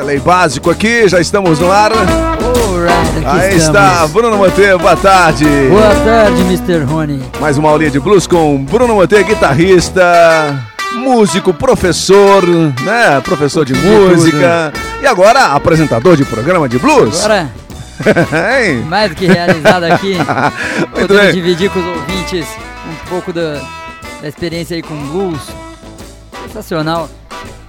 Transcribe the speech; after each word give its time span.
Delay 0.00 0.18
básico 0.18 0.70
aqui, 0.70 1.06
já 1.06 1.20
estamos 1.20 1.58
no 1.58 1.70
ar. 1.70 1.92
Alright, 1.92 3.26
Aí 3.26 3.56
estamos. 3.56 3.90
está, 3.90 4.06
Bruno 4.06 4.38
Monteiro, 4.38 4.78
boa 4.78 4.96
tarde. 4.96 5.44
Boa 5.68 5.94
tarde, 6.02 6.40
Mr. 6.40 6.84
Rony. 6.84 7.22
Mais 7.38 7.58
uma 7.58 7.68
aulinha 7.68 7.90
de 7.90 8.00
blues 8.00 8.26
com 8.26 8.64
Bruno 8.64 8.94
Monteiro, 8.94 9.26
guitarrista, 9.26 10.58
músico, 10.94 11.52
professor, 11.52 12.42
né? 12.46 13.20
Professor 13.22 13.66
de 13.66 13.74
De 13.74 13.78
música. 13.86 14.72
E 15.02 15.06
agora, 15.06 15.48
apresentador 15.52 16.16
de 16.16 16.24
programa 16.24 16.66
de 16.66 16.78
blues. 16.78 17.18
Agora, 17.22 17.50
Hein? 18.64 18.82
mais 18.88 19.10
do 19.10 19.16
que 19.16 19.26
realizado 19.26 19.84
aqui, 19.84 20.16
podemos 20.94 21.24
bem. 21.24 21.32
dividir 21.34 21.68
com 21.68 21.78
os 21.78 21.86
ouvintes 21.86 22.46
um 22.90 23.08
pouco 23.10 23.34
da, 23.34 23.60
da 24.22 24.28
experiência 24.28 24.76
aí 24.76 24.82
com 24.82 24.96
blues. 25.08 25.42
Sensacional. 26.46 27.06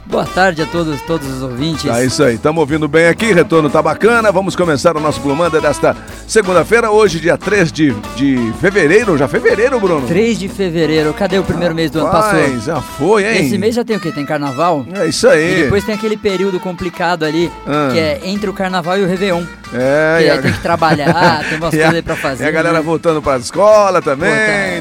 Boa 0.06 0.26
tarde 0.26 0.62
a 0.62 0.66
todos, 0.66 1.00
todos 1.04 1.26
os 1.30 1.42
ouvintes. 1.42 1.86
É 1.86 2.04
isso 2.04 2.22
aí, 2.24 2.36
estamos 2.36 2.60
ouvindo 2.60 2.86
bem 2.88 3.08
aqui, 3.08 3.32
retorno 3.32 3.70
tá 3.70 3.82
bacana. 3.82 4.30
Vamos 4.32 4.56
começar 4.58 4.98
o 4.98 5.00
nosso 5.00 5.22
Blue 5.22 5.36
Monday 5.36 5.62
desta 5.62 5.96
segunda-feira, 6.28 6.92
hoje, 6.92 7.20
dia 7.20 7.38
3 7.38 7.72
de, 7.72 7.92
de 8.16 8.52
fevereiro. 8.60 9.18
Já 9.18 9.28
fevereiro, 9.30 9.80
Bruno? 9.80 10.06
3 10.08 10.38
de 10.38 10.50
fevereiro, 10.50 11.14
cadê 11.14 11.38
o 11.40 11.44
primeiro 11.44 11.74
mês 11.74 11.90
do 11.92 12.00
ano? 12.00 12.10
Rapaz, 12.12 12.66
já 12.66 12.82
foi, 12.82 13.26
hein? 13.26 13.46
Esse 13.46 13.58
mês 13.58 13.74
já 13.76 13.86
tem 13.86 13.96
o 13.96 14.00
quê? 14.02 14.12
Tem 14.12 14.26
carnaval? 14.26 14.86
É 14.94 15.06
isso 15.06 15.30
aí. 15.30 15.60
E 15.60 15.64
depois 15.64 15.86
tem 15.86 15.96
aquele 15.96 16.18
período 16.18 16.60
complicado 16.60 17.24
ali, 17.24 17.50
Ah. 17.66 17.90
que 17.94 18.00
é 18.00 18.20
entre 18.26 18.50
o 18.50 18.54
carnaval 18.54 18.98
e 18.98 19.04
o 19.04 19.08
Réveillon. 19.08 19.44
É, 19.74 20.18
que 20.20 20.26
e 20.26 20.30
aí 20.30 20.38
a- 20.38 20.42
tem 20.42 20.52
que 20.52 20.60
trabalhar, 20.62 21.46
tem 21.48 21.58
umas 21.58 21.70
coisas 21.70 21.94
aí 21.94 22.02
pra 22.02 22.16
fazer. 22.18 22.44
E 22.44 22.48
a 22.48 22.52
galera 22.52 22.80
né? 22.80 22.82
voltando 22.84 23.22
pra 23.22 23.38
escola 23.38 24.02
também, 24.02 24.30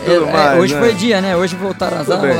Pô, 0.01 0.07
tá. 0.07 0.12
tudo 0.18 0.29
É, 0.29 0.32
mais. 0.32 0.60
hoje 0.60 0.74
né? 0.74 0.80
foi 0.80 0.95
dia, 0.95 1.21
né? 1.21 1.37
Hoje 1.37 1.55
voltaram 1.55 1.98
as 1.98 2.07
Tudo 2.07 2.18
bem. 2.23 2.37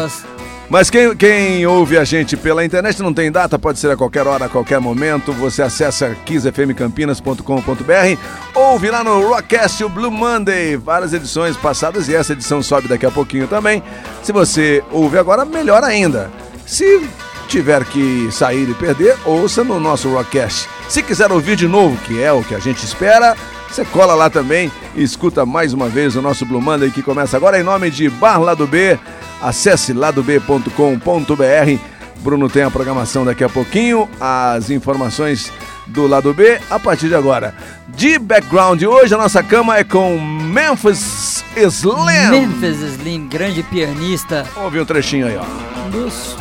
Mas 0.70 0.88
quem, 0.88 1.16
quem 1.16 1.66
ouve 1.66 1.98
a 1.98 2.05
gente 2.05 2.36
pela 2.36 2.64
internet 2.64 3.03
não 3.03 3.12
tem 3.12 3.31
data, 3.31 3.58
pode 3.58 3.81
ser 3.81 3.91
a 3.91 3.97
qualquer 3.97 4.25
hora, 4.28 4.45
a 4.45 4.48
qualquer 4.48 4.78
momento. 4.78 5.33
Você 5.33 5.62
acessa 5.62 6.14
kissfmcampinas.com.br, 6.25 8.20
ouve 8.55 8.89
lá 8.89 9.03
no 9.03 9.20
Rockcast 9.28 9.83
o 9.83 9.89
Blue 9.89 10.12
Monday, 10.12 10.77
várias 10.77 11.12
edições 11.12 11.56
passadas 11.56 12.06
e 12.06 12.14
essa 12.14 12.34
edição 12.34 12.62
sobe 12.62 12.86
daqui 12.86 13.05
a 13.05 13.11
pouquinho 13.11 13.48
também. 13.48 13.83
Se 14.22 14.30
você 14.30 14.80
ouve 14.92 15.19
agora, 15.19 15.45
melhor 15.45 15.83
ainda. 15.83 16.30
Se 16.64 17.05
tiver 17.48 17.84
que 17.86 18.30
sair 18.30 18.70
e 18.70 18.75
perder, 18.75 19.17
ouça 19.25 19.64
no 19.64 19.80
nosso 19.80 20.08
Rockcast. 20.08 20.69
Se 20.89 21.02
quiser 21.02 21.33
ouvir 21.33 21.56
de 21.56 21.67
novo, 21.67 21.97
que 22.05 22.23
é 22.23 22.33
o 22.33 22.45
que 22.45 22.55
a 22.55 22.61
gente 22.61 22.84
espera, 22.84 23.36
você 23.69 23.84
cola 23.84 24.14
lá 24.14 24.30
também 24.30 24.70
e 24.95 25.02
escuta 25.02 25.45
mais 25.45 25.73
uma 25.73 25.89
vez 25.89 26.14
o 26.14 26.23
nosso 26.23 26.47
Blue 26.47 26.61
Monday 26.61 26.92
que 26.92 27.02
começa 27.02 27.36
agora 27.36 27.58
em 27.58 27.64
nome 27.64 27.91
de 27.91 28.08
Bar 28.08 28.41
Lado 28.41 28.69
B. 28.69 28.97
Acesse 29.41 29.92
ladob.com.br. 29.92 31.78
Bruno 32.20 32.50
tem 32.50 32.62
a 32.62 32.70
programação 32.70 33.24
daqui 33.24 33.42
a 33.42 33.48
pouquinho, 33.48 34.06
as 34.20 34.69
informações 34.69 35.50
do 35.86 36.06
lado 36.06 36.34
B 36.34 36.60
a 36.69 36.78
partir 36.78 37.08
de 37.08 37.14
agora. 37.14 37.55
De 37.88 38.18
background 38.18 38.83
hoje 38.83 39.14
a 39.14 39.18
nossa 39.18 39.42
cama 39.42 39.78
é 39.78 39.84
com 39.84 40.20
Memphis 40.20 41.42
Slam. 41.56 42.30
Memphis 42.30 42.78
Slim, 42.80 43.27
grande 43.27 43.62
pianista, 43.62 44.46
ouvir 44.56 44.80
um 44.80 44.84
trechinho 44.84 45.27
aí, 45.27 45.36
ó. 45.38 45.86
um 45.86 45.91
dos 45.91 46.36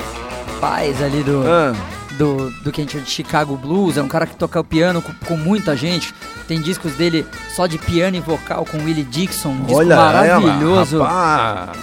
pais 0.60 1.02
ali 1.02 1.24
do, 1.24 1.44
Ah, 1.48 1.74
do, 2.18 2.52
do 2.64 2.72
que 2.74 2.82
a 2.82 2.84
gente 2.84 2.92
chama 2.92 3.06
de 3.06 3.12
Chicago 3.12 3.56
Blues. 3.56 3.96
É 3.98 4.02
um 4.04 4.08
cara 4.10 4.28
que 4.28 4.36
toca 4.36 4.60
o 4.60 4.64
piano 4.66 5.02
com, 5.02 5.14
com 5.26 5.38
muita 5.38 5.78
gente. 5.78 6.14
Tem 6.50 6.60
discos 6.60 6.94
dele 6.94 7.26
só 7.56 7.68
de 7.68 7.78
piano 7.78 8.18
e 8.18 8.20
vocal 8.20 8.66
com 8.66 8.80
Willie 8.80 9.04
Dixon. 9.04 9.50
Um 9.52 9.60
disco 9.62 9.76
olha, 9.78 9.96
maravilhoso. 9.96 10.98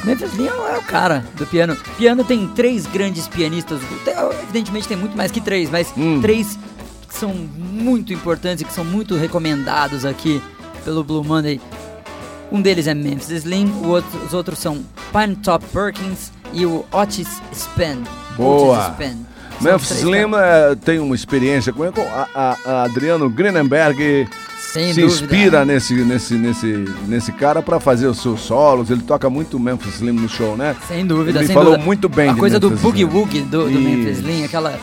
Memphis 0.04 0.32
Slim 0.32 0.48
é 0.48 0.76
o 0.76 0.82
cara 0.82 1.24
do 1.36 1.46
piano. 1.46 1.76
Piano 1.96 2.24
tem 2.24 2.48
três 2.48 2.84
grandes 2.84 3.28
pianistas. 3.28 3.80
Tem- 4.04 4.14
evidentemente 4.42 4.88
tem 4.88 4.96
muito 4.96 5.16
mais 5.16 5.30
que 5.30 5.40
três, 5.40 5.70
mas 5.70 5.92
Hum. 5.96 6.20
três 6.20 6.58
que 7.08 7.14
são 7.14 7.32
muito 7.32 8.12
importantes 8.12 8.62
e 8.62 8.64
que 8.64 8.72
são 8.72 8.84
muito 8.84 9.14
recomendados 9.14 10.04
aqui 10.04 10.42
pelo 10.84 11.04
Blue 11.04 11.22
Monday. 11.22 11.60
Um 12.50 12.60
deles 12.60 12.88
é 12.88 12.94
Memphis 12.94 13.30
Slim, 13.30 13.72
outro- 13.84 14.18
os 14.26 14.34
outros 14.34 14.58
são 14.58 14.84
Pine 15.12 15.36
Top 15.36 15.64
Perkins 15.72 16.32
e 16.52 16.66
o 16.66 16.84
Otis 16.92 17.40
Spann. 17.52 18.02
Boa. 18.36 18.78
Otis 18.78 18.92
Spann. 18.94 19.16
Memphis 19.60 19.90
Slim 20.00 20.34
é, 20.36 20.74
tem 20.74 20.98
uma 20.98 21.14
experiência 21.14 21.72
com 21.72 21.90
com 21.92 22.02
a, 22.02 22.26
a- 22.34 22.56
a 22.66 22.82
Adriano 22.82 23.30
Greenenberg. 23.30 24.28
Sem 24.76 24.92
se 24.94 25.00
dúvida. 25.00 25.24
inspira 25.24 25.64
nesse, 25.64 25.94
nesse, 25.94 26.34
nesse, 26.34 26.84
nesse 27.08 27.32
cara 27.32 27.62
pra 27.62 27.80
fazer 27.80 28.06
os 28.06 28.20
seus 28.20 28.40
solos. 28.40 28.90
Ele 28.90 29.02
toca 29.02 29.28
muito 29.30 29.58
Memphis 29.58 29.96
Slim 29.96 30.12
no 30.12 30.28
show, 30.28 30.56
né? 30.56 30.76
Sem 30.86 31.06
dúvida, 31.06 31.38
Ele 31.40 31.46
sem 31.46 31.54
falou 31.54 31.70
dúvida. 31.72 31.84
muito 31.84 32.08
bem 32.08 32.30
A 32.30 32.34
coisa 32.34 32.60
do 32.60 32.68
Memphis 32.70 32.82
Boogie 32.82 33.02
Slim. 33.04 33.18
Woogie 33.18 33.40
do, 33.42 33.64
do. 33.64 33.70
Memphis 33.80 34.18
Slim, 34.18 34.44
aquela... 34.44 34.78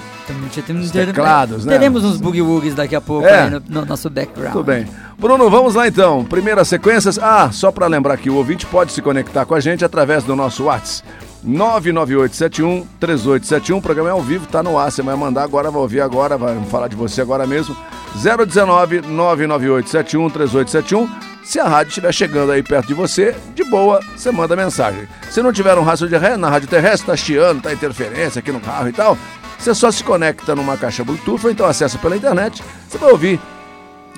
Os 0.81 0.89
teclados, 0.91 1.65
né? 1.65 1.73
Teremos 1.73 2.01
uns 2.05 2.15
Boogie 2.15 2.41
Woogies 2.41 2.73
daqui 2.73 2.95
a 2.95 3.01
pouco 3.01 3.27
É. 3.27 3.49
no, 3.49 3.61
no 3.67 3.85
nosso 3.85 4.09
background. 4.09 4.53
Tudo 4.53 4.63
bem. 4.63 4.87
Bruno, 5.19 5.49
vamos 5.49 5.75
lá 5.75 5.85
então. 5.85 6.23
Primeiras 6.23 6.69
sequências. 6.69 7.19
Ah, 7.19 7.49
só 7.51 7.73
para 7.73 7.87
lembrar 7.87 8.15
que 8.15 8.29
o 8.29 8.35
ouvinte 8.35 8.65
pode 8.65 8.93
se 8.93 9.01
conectar 9.01 9.45
com 9.45 9.53
a 9.53 9.59
gente 9.59 9.83
através 9.83 10.23
do 10.23 10.33
nosso 10.33 10.63
WhatsApp. 10.63 11.05
99871-3871. 11.45 13.77
O 13.77 13.81
programa 13.81 14.09
é 14.09 14.11
ao 14.11 14.21
vivo, 14.21 14.47
tá 14.47 14.63
no 14.63 14.77
ar. 14.77 14.91
Você 14.91 15.01
vai 15.01 15.15
mandar 15.15 15.43
agora, 15.43 15.71
vai 15.71 15.81
ouvir 15.81 16.01
agora, 16.01 16.37
vai 16.37 16.55
falar 16.65 16.87
de 16.87 16.95
você 16.95 17.21
agora 17.21 17.47
mesmo. 17.47 17.75
019-99871-3871. 18.17 21.09
Se 21.43 21.59
a 21.59 21.67
rádio 21.67 21.89
estiver 21.89 22.13
chegando 22.13 22.53
aí 22.53 22.63
perto 22.63 22.87
de 22.87 22.93
você, 22.93 23.35
de 23.53 23.65
boa, 23.65 23.99
você 24.15 24.31
manda 24.31 24.55
mensagem. 24.55 25.05
Se 25.29 25.41
não 25.41 25.51
tiver 25.51 25.77
um 25.77 25.83
rastro 25.83 26.07
de 26.07 26.15
ré 26.15 26.37
na 26.37 26.49
rádio 26.49 26.69
terrestre, 26.69 27.07
tá 27.07 27.17
chiando, 27.17 27.61
tá 27.61 27.73
interferência 27.73 28.39
aqui 28.39 28.49
no 28.51 28.61
carro 28.61 28.87
e 28.87 28.93
tal, 28.93 29.17
você 29.59 29.75
só 29.75 29.91
se 29.91 30.03
conecta 30.03 30.55
numa 30.55 30.77
caixa 30.77 31.03
Bluetooth 31.03 31.45
ou 31.45 31.51
então 31.51 31.65
acessa 31.65 31.97
pela 31.97 32.15
internet. 32.15 32.63
Você 32.87 32.97
vai 32.97 33.11
ouvir 33.11 33.41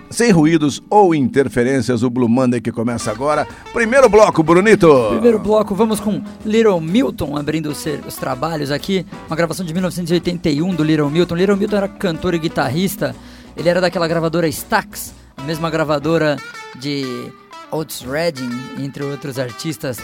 sem 0.09 0.31
ruídos 0.31 0.81
ou 0.89 1.13
interferências, 1.13 2.03
o 2.03 2.09
Blue 2.09 2.29
Monday 2.29 2.61
que 2.61 2.71
começa 2.71 3.11
agora. 3.11 3.47
Primeiro 3.73 4.07
bloco, 4.09 4.43
Brunito. 4.43 5.09
Primeiro 5.09 5.39
bloco, 5.39 5.75
vamos 5.75 5.99
com 5.99 6.21
Little 6.45 6.79
Milton 6.79 7.35
abrindo 7.35 7.69
os, 7.69 7.85
os 8.07 8.15
trabalhos 8.15 8.71
aqui. 8.71 9.05
Uma 9.27 9.35
gravação 9.35 9.65
de 9.65 9.73
1981 9.73 10.75
do 10.75 10.83
Little 10.83 11.09
Milton. 11.09 11.35
Little 11.35 11.57
Milton 11.57 11.77
era 11.77 11.87
cantor 11.87 12.33
e 12.33 12.39
guitarrista. 12.39 13.15
Ele 13.57 13.69
era 13.69 13.79
daquela 13.81 14.07
gravadora 14.07 14.47
Stax, 14.47 15.13
a 15.37 15.43
mesma 15.43 15.69
gravadora 15.69 16.37
de 16.79 17.31
Otis 17.71 18.01
Redding, 18.01 18.49
entre 18.79 19.03
outros 19.03 19.39
artistas. 19.39 19.97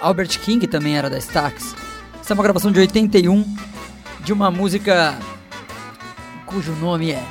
Albert 0.00 0.38
King 0.40 0.66
também 0.66 0.96
era 0.96 1.10
da 1.10 1.18
Stax. 1.18 1.74
Essa 2.20 2.32
é 2.32 2.34
uma 2.34 2.42
gravação 2.42 2.70
de 2.72 2.80
81 2.80 3.44
de 4.24 4.32
uma 4.32 4.50
música 4.50 5.16
cujo 6.46 6.72
nome 6.72 7.10
é 7.12 7.22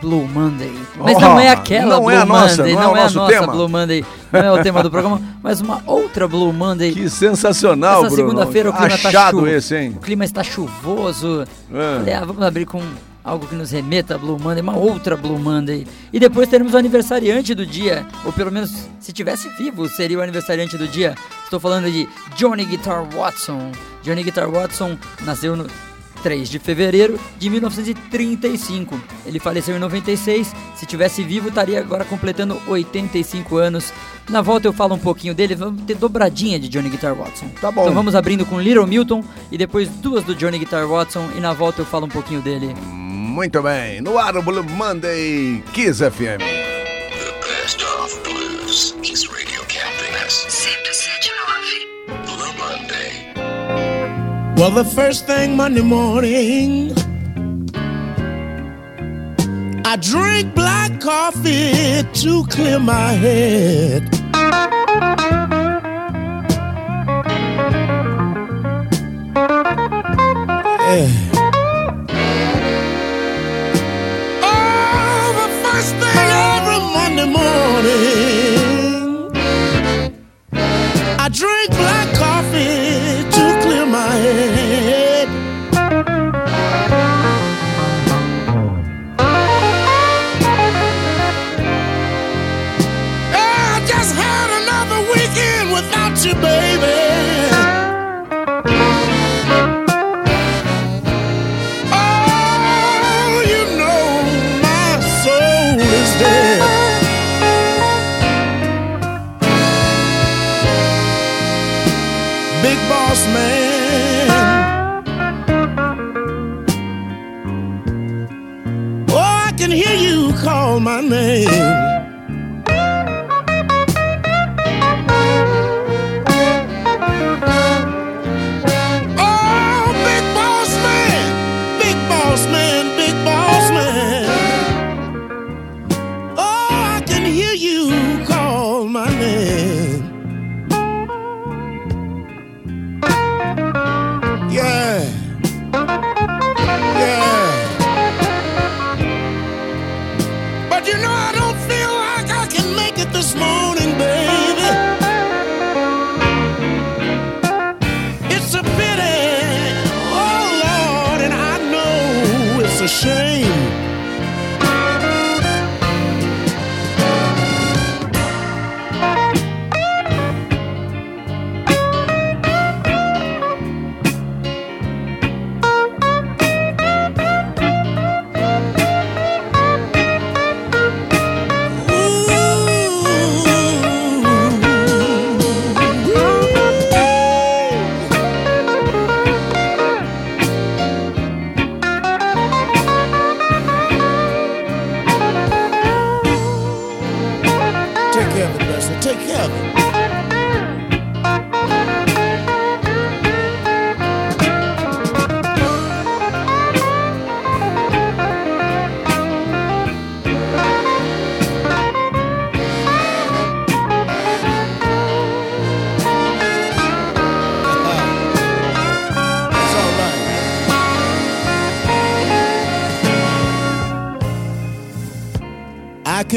Blue 0.00 0.26
Monday. 0.28 0.72
Mas 0.96 1.16
Oh, 1.16 1.20
não 1.20 1.40
é 1.40 1.50
aquela 1.50 1.94
não 1.96 2.00
Blue 2.02 2.10
é 2.10 2.16
a 2.16 2.24
nossa, 2.24 2.56
Monday, 2.58 2.74
não 2.74 2.80
é 2.82 2.84
não 2.84 2.92
o 2.92 2.96
é 2.96 3.00
a 3.00 3.10
nossa 3.10 3.26
tema. 3.32 3.52
Blue 3.52 3.68
Monday, 3.68 4.04
não 4.32 4.40
é 4.40 4.52
o 4.52 4.62
tema 4.62 4.82
do 4.82 4.90
programa, 4.90 5.20
mas 5.42 5.60
uma 5.60 5.82
outra 5.86 6.26
Blue 6.28 6.52
Monday. 6.52 6.92
Que 6.92 7.08
sensacional, 7.10 8.06
Essa 8.06 8.16
segunda-feira 8.16 8.70
o 8.70 8.72
clima 8.72 8.98
tá 8.98 9.08
Achado 9.08 9.40
chu- 9.40 9.46
esse, 9.46 9.76
hein? 9.76 9.94
O 9.96 10.00
clima 10.00 10.24
está 10.24 10.42
chuvoso. 10.42 11.44
É. 12.06 12.14
Ah, 12.14 12.24
vamos 12.24 12.42
abrir 12.42 12.66
com 12.66 12.82
algo 13.22 13.46
que 13.46 13.54
nos 13.54 13.70
remeta 13.70 14.14
a 14.14 14.18
Blue 14.18 14.38
Monday, 14.38 14.62
uma 14.62 14.76
outra 14.76 15.16
Blue 15.16 15.38
Monday. 15.38 15.86
E 16.12 16.18
depois 16.18 16.48
teremos 16.48 16.72
o 16.74 16.76
aniversariante 16.78 17.54
do 17.54 17.66
dia, 17.66 18.06
ou 18.24 18.32
pelo 18.32 18.50
menos 18.50 18.88
se 18.98 19.12
tivesse 19.12 19.48
vivo, 19.58 19.88
seria 19.88 20.18
o 20.18 20.22
aniversariante 20.22 20.76
do 20.78 20.88
dia. 20.88 21.14
Estou 21.44 21.60
falando 21.60 21.90
de 21.90 22.08
Johnny 22.36 22.64
Guitar 22.64 23.04
Watson. 23.14 23.72
Johnny 24.02 24.22
Guitar 24.22 24.48
Watson 24.50 24.96
nasceu 25.22 25.54
no 25.56 25.66
3 26.22 26.48
de 26.48 26.58
fevereiro 26.58 27.18
de 27.38 27.50
1935. 27.50 29.00
Ele 29.26 29.38
faleceu 29.38 29.76
em 29.76 29.78
96. 29.78 30.54
Se 30.76 30.86
tivesse 30.86 31.22
vivo, 31.22 31.48
estaria 31.48 31.80
agora 31.80 32.04
completando 32.04 32.60
85 32.66 33.56
anos. 33.56 33.92
Na 34.28 34.40
volta 34.40 34.68
eu 34.68 34.72
falo 34.72 34.94
um 34.94 34.98
pouquinho 34.98 35.34
dele. 35.34 35.54
Vamos 35.54 35.82
ter 35.82 35.96
dobradinha 35.96 36.58
de 36.58 36.68
Johnny 36.68 36.88
Guitar 36.88 37.14
Watson. 37.14 37.48
Tá 37.60 37.70
bom. 37.70 37.82
Então 37.82 37.94
vamos 37.94 38.14
abrindo 38.14 38.46
com 38.46 38.60
Little 38.60 38.86
Milton 38.86 39.24
e 39.50 39.58
depois 39.58 39.88
duas 39.88 40.22
do 40.24 40.34
Johnny 40.34 40.58
Guitar 40.58 40.86
Watson. 40.86 41.28
E 41.36 41.40
na 41.40 41.52
volta 41.52 41.82
eu 41.82 41.86
falo 41.86 42.06
um 42.06 42.10
pouquinho 42.10 42.40
dele. 42.40 42.74
Muito 42.86 43.62
bem. 43.62 44.00
No 44.00 44.18
ar, 44.18 44.36
o 44.36 44.42
Blue 44.42 44.62
Monday 44.62 45.62
Kiss 45.72 45.98
FM. 46.02 46.40
The 46.40 47.32
best 47.46 47.82
of 47.84 48.20
blues. 48.22 48.94
Kiss 49.02 49.19
Well, 54.60 54.70
the 54.70 54.84
first 54.84 55.26
thing 55.26 55.56
Monday 55.56 55.80
morning, 55.80 56.92
I 59.86 59.96
drink 59.96 60.54
black 60.54 61.00
coffee 61.00 62.02
to 62.02 62.44
clear 62.44 62.78
my 62.78 63.12
head. 63.12 64.19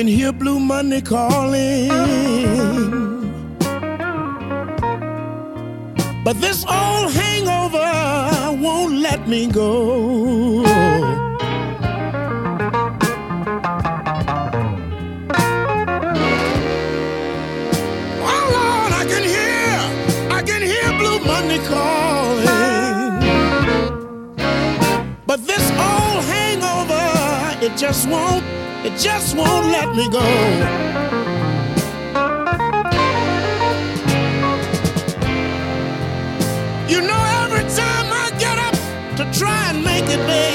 can 0.03 0.11
hear 0.11 0.33
blue 0.33 0.59
money 0.59 1.01
calling. 1.01 1.87
But 6.25 6.41
this 6.41 6.65
old 6.65 7.13
hangover 7.13 7.89
won't 8.61 8.95
let 8.95 9.29
me 9.29 9.47
go. 9.47 10.63
But 25.25 25.47
this 25.47 25.65
old 25.71 26.23
hangover, 26.25 27.65
it 27.65 27.77
just 27.77 28.09
won't 28.09 28.62
just 28.97 29.35
won't 29.35 29.67
let 29.67 29.89
me 29.95 30.09
go. 30.09 30.23
You 36.87 37.01
know, 37.01 37.23
every 37.43 37.63
time 37.75 38.07
I 38.11 38.31
get 38.37 38.57
up 38.59 38.75
to 39.17 39.39
try 39.39 39.69
and 39.71 39.83
make 39.83 40.05
it 40.05 40.25
big. 40.27 40.52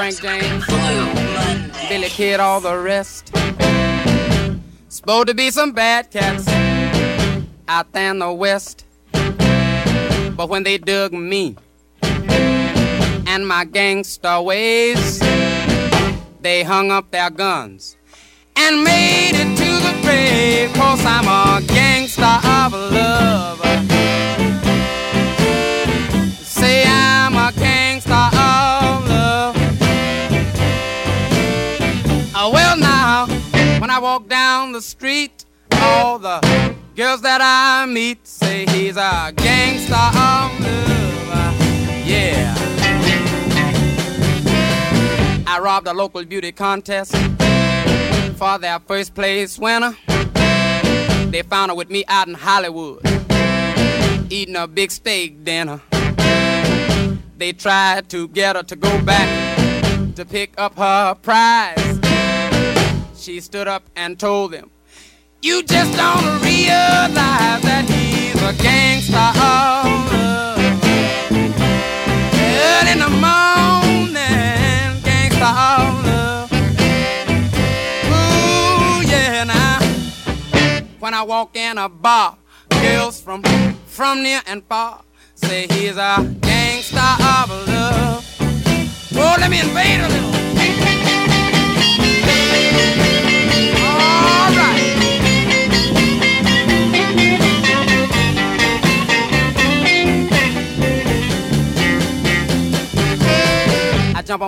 Frank 0.00 0.22
James. 0.22 0.64
Billy 1.90 2.08
Kid, 2.08 2.40
all 2.40 2.58
the 2.58 2.74
rest. 2.78 3.34
Supposed 4.88 5.28
to 5.28 5.34
be 5.34 5.50
some 5.50 5.72
bad 5.72 6.10
cats 6.10 6.48
out 7.68 7.92
there 7.92 8.10
in 8.10 8.18
the 8.20 8.32
West. 8.32 8.86
But 9.12 10.48
when 10.48 10.62
they 10.62 10.78
dug 10.78 11.12
me 11.12 11.54
and 12.02 13.46
my 13.46 13.66
gangster 13.66 14.40
ways, 14.40 15.18
they 16.40 16.62
hung 16.62 16.90
up 16.90 17.10
their 17.10 17.28
guns 17.28 17.98
and 18.56 18.82
made 18.82 19.32
it 19.34 19.54
to 19.54 19.70
the 19.86 20.00
grave. 20.00 20.72
Cause 20.72 21.04
I'm 21.04 21.28
a 21.28 21.60
gangster 21.66 22.22
of 22.24 22.72
love. 22.72 23.69
Walk 34.10 34.28
down 34.28 34.72
the 34.72 34.82
street, 34.82 35.44
all 35.82 36.18
the 36.18 36.40
girls 36.96 37.22
that 37.22 37.40
I 37.40 37.86
meet 37.86 38.26
say 38.26 38.66
he's 38.66 38.96
a 38.96 39.32
gangster 39.36 39.94
of 39.94 40.50
love. 41.30 41.54
Yeah. 42.04 42.52
I 45.46 45.60
robbed 45.60 45.86
a 45.86 45.92
local 45.92 46.24
beauty 46.24 46.50
contest 46.50 47.14
for 48.36 48.58
their 48.58 48.80
first 48.80 49.14
place 49.14 49.60
winner. 49.60 49.96
They 51.30 51.42
found 51.48 51.70
her 51.70 51.76
with 51.76 51.88
me 51.88 52.04
out 52.08 52.26
in 52.26 52.34
Hollywood, 52.34 53.06
eating 54.28 54.56
a 54.56 54.66
big 54.66 54.90
steak 54.90 55.44
dinner. 55.44 55.80
They 57.36 57.52
tried 57.52 58.08
to 58.08 58.26
get 58.26 58.56
her 58.56 58.64
to 58.64 58.74
go 58.74 58.90
back 59.04 59.28
to 60.16 60.24
pick 60.24 60.58
up 60.58 60.76
her 60.76 61.14
prize. 61.14 61.89
She 63.20 63.40
stood 63.40 63.68
up 63.68 63.82
and 63.96 64.18
told 64.18 64.52
them, 64.52 64.70
You 65.42 65.62
just 65.62 65.94
don't 65.94 66.24
realize 66.40 67.60
that 67.60 67.84
he's 67.86 68.40
a 68.40 68.54
gangster 68.62 69.14
of 69.14 70.08
love. 70.10 70.56
Early 72.32 72.92
in 72.92 72.98
the 72.98 73.10
morning, 73.20 74.16
gangster 75.04 75.44
of 75.44 76.00
love. 76.06 76.50
Ooh, 78.08 79.06
yeah, 79.06 79.44
now. 79.44 79.80
When 80.98 81.12
I 81.12 81.22
walk 81.22 81.54
in 81.56 81.76
a 81.76 81.90
bar, 81.90 82.38
girls 82.70 83.20
from 83.20 83.42
from 83.84 84.22
near 84.22 84.40
and 84.46 84.64
far 84.64 85.02
say 85.34 85.66
he's 85.66 85.98
a 85.98 86.24
gangster 86.40 86.96
of 86.96 87.50
love. 87.68 88.24
Oh, 89.12 89.36
let 89.38 89.50
me 89.50 89.60
invade 89.60 90.00
a 90.00 90.08
little. 90.08 90.49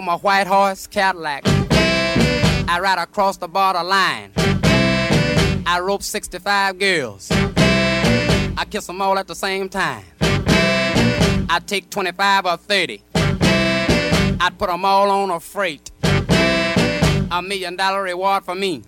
On 0.02 0.06
my 0.06 0.16
white 0.16 0.46
horse 0.46 0.86
Cadillac. 0.88 1.42
I 1.46 2.78
ride 2.80 2.98
across 2.98 3.36
the 3.36 3.46
border 3.48 3.82
line. 3.82 4.32
I 5.64 5.78
rope 5.80 6.02
65 6.02 6.78
girls. 6.78 7.28
I 7.30 8.64
kiss 8.68 8.86
them 8.86 9.00
all 9.00 9.18
at 9.18 9.28
the 9.28 9.34
same 9.34 9.68
time. 9.68 10.04
I 10.20 11.60
take 11.64 11.90
25 11.90 12.46
or 12.46 12.56
30. 12.56 13.02
I'd 13.14 14.54
put 14.58 14.68
them 14.68 14.84
all 14.84 15.10
on 15.10 15.30
a 15.30 15.38
freight. 15.38 15.90
A 16.02 17.40
million 17.42 17.76
dollar 17.76 18.02
reward 18.02 18.44
for 18.44 18.54
me. 18.54 18.82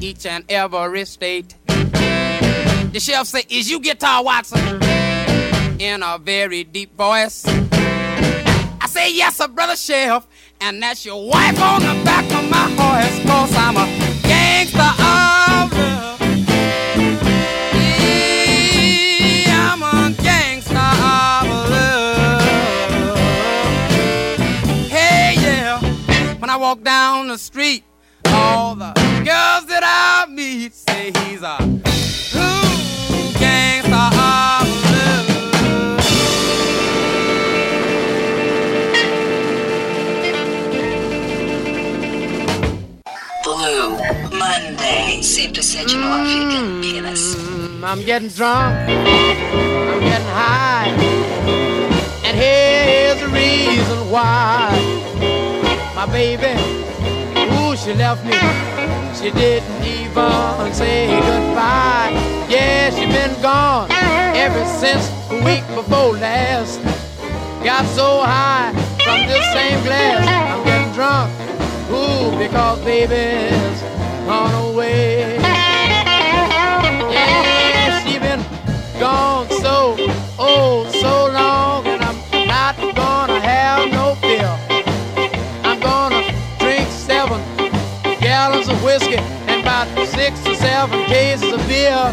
Each 0.00 0.26
and 0.26 0.44
every 0.48 1.04
state. 1.06 1.56
The 1.66 3.00
sheriff 3.00 3.28
say, 3.28 3.44
is 3.48 3.70
you 3.70 3.80
guitar 3.80 4.22
Watson? 4.22 4.82
In 5.80 6.02
a 6.02 6.18
very 6.18 6.64
deep 6.64 6.96
voice. 6.96 7.46
Say, 9.00 9.14
yes, 9.14 9.40
a 9.40 9.48
brother 9.48 9.76
sheriff. 9.76 10.26
And 10.60 10.82
that's 10.82 11.06
your 11.06 11.26
wife 11.26 11.58
on 11.62 11.80
the 11.80 11.94
back 12.04 12.26
of 12.34 12.50
my 12.50 12.68
horse. 12.76 13.18
Cause 13.24 13.56
I'm 13.56 13.78
a 13.78 13.86
gangster 14.28 14.78
of 14.78 15.72
love. 15.72 16.20
Yeah, 19.46 19.72
I'm 19.72 19.82
a 19.82 20.12
gangster 20.22 20.76
of 20.76 21.70
love. 21.70 22.42
Hey, 24.90 25.34
yeah. 25.38 25.80
When 26.38 26.50
I 26.50 26.56
walk 26.56 26.82
down 26.82 27.28
the 27.28 27.38
street, 27.38 27.84
all 28.26 28.74
the 28.74 28.92
girls 29.24 29.64
that 29.64 29.82
I 29.82 30.30
meet 30.30 30.74
say 30.74 31.10
he's 31.24 31.40
a 31.40 31.56
ooh, 31.62 32.69
Blue 43.70 43.90
Monday. 44.36 45.20
107.9 45.20 46.50
Campinas. 46.50 47.36
Mm, 47.36 47.84
I'm 47.84 48.02
getting 48.04 48.28
drunk. 48.28 48.74
I'm 48.88 50.00
getting 50.00 50.26
high. 50.26 50.88
And 52.26 52.36
here's 52.36 53.20
the 53.20 53.28
reason 53.28 54.10
why. 54.10 54.74
My 55.94 56.06
baby, 56.06 56.50
ooh, 57.54 57.76
she 57.76 57.94
left 57.94 58.24
me. 58.24 58.34
She 59.14 59.30
didn't 59.30 59.84
even 59.84 60.74
say 60.74 61.06
goodbye. 61.28 62.10
Yeah, 62.48 62.90
she 62.90 63.06
been 63.06 63.40
gone 63.40 63.88
ever 64.34 64.64
since 64.82 65.06
the 65.28 65.36
week 65.44 65.64
before 65.76 66.14
last. 66.18 66.82
Got 67.62 67.86
so 67.86 68.20
high 68.24 68.72
from 69.04 69.28
this 69.28 69.44
same 69.52 69.80
glass. 69.84 70.26
I'm 70.26 70.64
getting 70.64 70.92
drunk. 70.92 71.59
Ooh, 71.92 72.38
because 72.38 72.78
baby's 72.84 73.82
gone 74.26 74.54
away. 74.70 75.38
Yeah, 77.10 78.00
she 78.04 78.18
been 78.18 78.44
gone 79.00 79.48
so, 79.50 79.96
oh, 80.38 80.88
so 81.00 81.32
long, 81.32 81.86
and 81.86 82.02
I'm 82.02 82.46
not 82.46 82.76
gonna 82.94 83.40
have 83.40 83.90
no 83.90 84.14
fear. 84.16 84.48
I'm 85.64 85.80
gonna 85.80 86.22
drink 86.60 86.88
seven 86.90 87.40
gallons 88.20 88.68
of 88.68 88.80
whiskey 88.84 89.16
and 89.16 89.62
about 89.62 89.88
six 90.06 90.46
or 90.46 90.54
seven 90.54 91.04
cases 91.06 91.52
of 91.52 91.60
beer. 91.66 92.12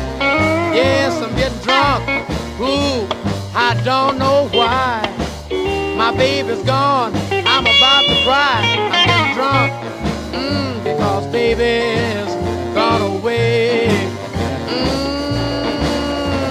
Yes, 0.73 1.21
I'm 1.21 1.35
getting 1.35 1.59
drunk. 1.59 2.03
Ooh, 2.59 3.07
I 3.55 3.79
don't 3.83 4.17
know 4.17 4.49
why. 4.51 5.26
My 5.97 6.15
baby's 6.15 6.61
gone. 6.61 7.11
I'm 7.31 7.65
about 7.65 8.05
to 8.05 8.23
cry. 8.23 8.61
I'm 8.77 9.07
getting 9.07 9.33
drunk. 9.33 9.73
Mm, 10.31 10.83
because 10.83 11.25
baby's 11.31 12.35
gone 12.75 13.01
away. 13.01 13.87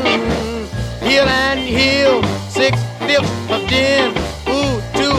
Mm, 0.09 0.67
heel 1.01 1.23
and 1.23 1.61
heel, 1.61 2.25
six 2.51 2.77
fifths 2.99 3.31
of 3.49 3.69
gin. 3.69 4.11
Ooh, 4.49 4.83
two. 4.99 5.15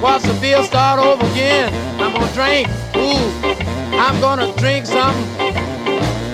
What's 0.00 0.26
the 0.26 0.34
bill? 0.40 0.64
Start 0.64 0.98
over 0.98 1.24
again. 1.30 1.72
I'm 2.00 2.12
gonna 2.14 2.32
drink. 2.32 2.66
Ooh, 2.96 3.30
I'm 3.96 4.20
gonna 4.20 4.52
drink 4.56 4.86
something. 4.86 5.54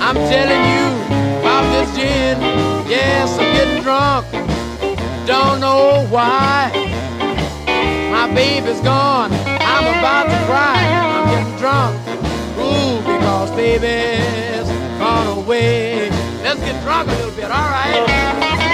I'm 0.01 0.17
telling 0.17 0.65
you 0.73 1.41
about 1.41 1.71
this 1.73 1.95
gin. 1.95 2.41
Yes, 2.89 3.31
I'm 3.39 3.53
getting 3.55 3.83
drunk. 3.83 4.27
Don't 5.27 5.61
know 5.61 6.07
why. 6.09 6.88
My 8.19 8.27
baby's 8.35 8.81
gone. 8.81 9.31
I'm 9.33 9.87
about 9.97 10.25
to 10.25 10.47
cry. 10.51 10.83
I'm 10.93 11.29
getting 11.31 11.57
drunk. 11.57 11.97
Ooh, 12.59 12.99
because 12.99 13.49
baby's 13.53 14.69
gone 14.99 15.39
away. 15.39 16.11
Let's 16.43 16.59
get 16.59 16.83
drunk 16.83 17.11
a 17.11 17.13
little 17.13 17.31
bit, 17.31 17.45
all 17.45 17.71
right? 17.71 18.68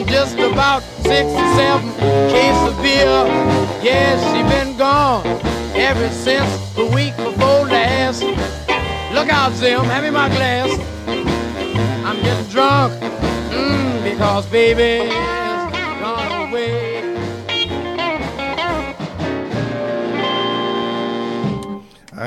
And 0.00 0.08
just 0.08 0.38
about 0.38 0.82
six 1.02 1.28
or 1.30 1.54
seven 1.56 1.92
cases 2.30 2.68
of 2.68 2.76
beer. 2.82 3.26
Yes, 3.82 4.18
she 4.32 4.42
been 4.48 4.76
gone 4.76 5.26
ever 5.74 6.08
since 6.10 6.74
the 6.74 6.86
week 6.86 7.14
before 7.16 7.66
last. 7.66 8.22
Look 9.12 9.28
out, 9.28 9.52
Zim, 9.52 9.84
hand 9.84 10.04
me 10.04 10.10
my 10.10 10.28
glass. 10.28 10.70
I'm 12.06 12.20
getting 12.22 12.50
drunk, 12.50 12.94
mm, 13.52 14.02
because 14.04 14.46
baby's 14.46 15.49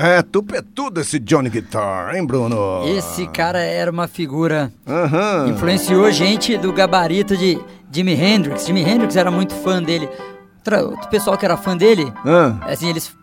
É, 0.05 0.21
tupetudo 0.21 0.99
esse 0.99 1.17
Johnny 1.17 1.49
Guitar, 1.49 2.13
hein, 2.13 2.25
Bruno? 2.25 2.83
Esse 2.85 3.25
cara 3.27 3.59
era 3.59 3.89
uma 3.89 4.05
figura. 4.05 4.69
Aham. 4.85 5.47
Influenciou 5.47 6.11
gente 6.11 6.57
do 6.57 6.73
gabarito 6.73 7.37
de 7.37 7.57
Jimi 7.89 8.13
Hendrix. 8.13 8.65
Jimi 8.65 8.81
Hendrix 8.81 9.15
era 9.15 9.31
muito 9.31 9.53
fã 9.55 9.81
dele. 9.81 10.09
Outra- 10.57 10.83
Outro 10.83 11.09
pessoal 11.09 11.37
que 11.37 11.45
era 11.45 11.55
fã 11.55 11.77
dele, 11.77 12.11
Ah, 12.25 12.57
assim, 12.67 12.89
eles. 12.89 13.15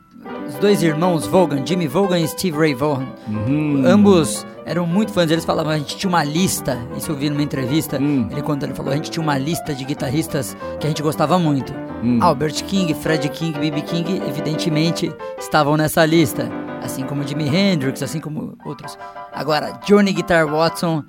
Dois 0.60 0.82
irmãos 0.82 1.26
Vaughan, 1.26 1.64
Jimmy 1.64 1.88
Vaughan 1.88 2.18
e 2.18 2.28
Steve 2.28 2.58
Ray 2.58 2.74
Vaughan. 2.74 3.06
Uhum. 3.26 3.82
Ambos 3.86 4.46
eram 4.66 4.86
muito 4.86 5.10
fãs. 5.10 5.30
Eles 5.30 5.44
falavam, 5.44 5.72
a 5.72 5.78
gente 5.78 5.96
tinha 5.96 6.08
uma 6.08 6.22
lista. 6.22 6.78
Isso 6.94 7.10
eu 7.10 7.16
vi 7.16 7.30
numa 7.30 7.42
entrevista. 7.42 7.98
Hum. 7.98 8.28
Ele 8.30 8.42
conta, 8.42 8.66
ele 8.66 8.74
falou, 8.74 8.92
a 8.92 8.96
gente 8.96 9.10
tinha 9.10 9.22
uma 9.22 9.38
lista 9.38 9.74
de 9.74 9.82
guitarristas 9.86 10.54
que 10.78 10.86
a 10.86 10.90
gente 10.90 11.02
gostava 11.02 11.38
muito. 11.38 11.72
Hum. 12.04 12.18
Albert 12.20 12.62
King, 12.64 12.92
Fred 12.92 13.26
King, 13.30 13.58
B.B. 13.58 13.80
King, 13.80 14.22
evidentemente, 14.28 15.10
estavam 15.38 15.78
nessa 15.78 16.04
lista. 16.04 16.46
Assim 16.82 17.04
como 17.04 17.26
Jimi 17.26 17.48
Hendrix, 17.48 18.02
assim 18.02 18.20
como 18.20 18.58
outros. 18.62 18.98
Agora, 19.32 19.80
Johnny 19.86 20.12
Guitar 20.12 20.46
Watson 20.46 21.02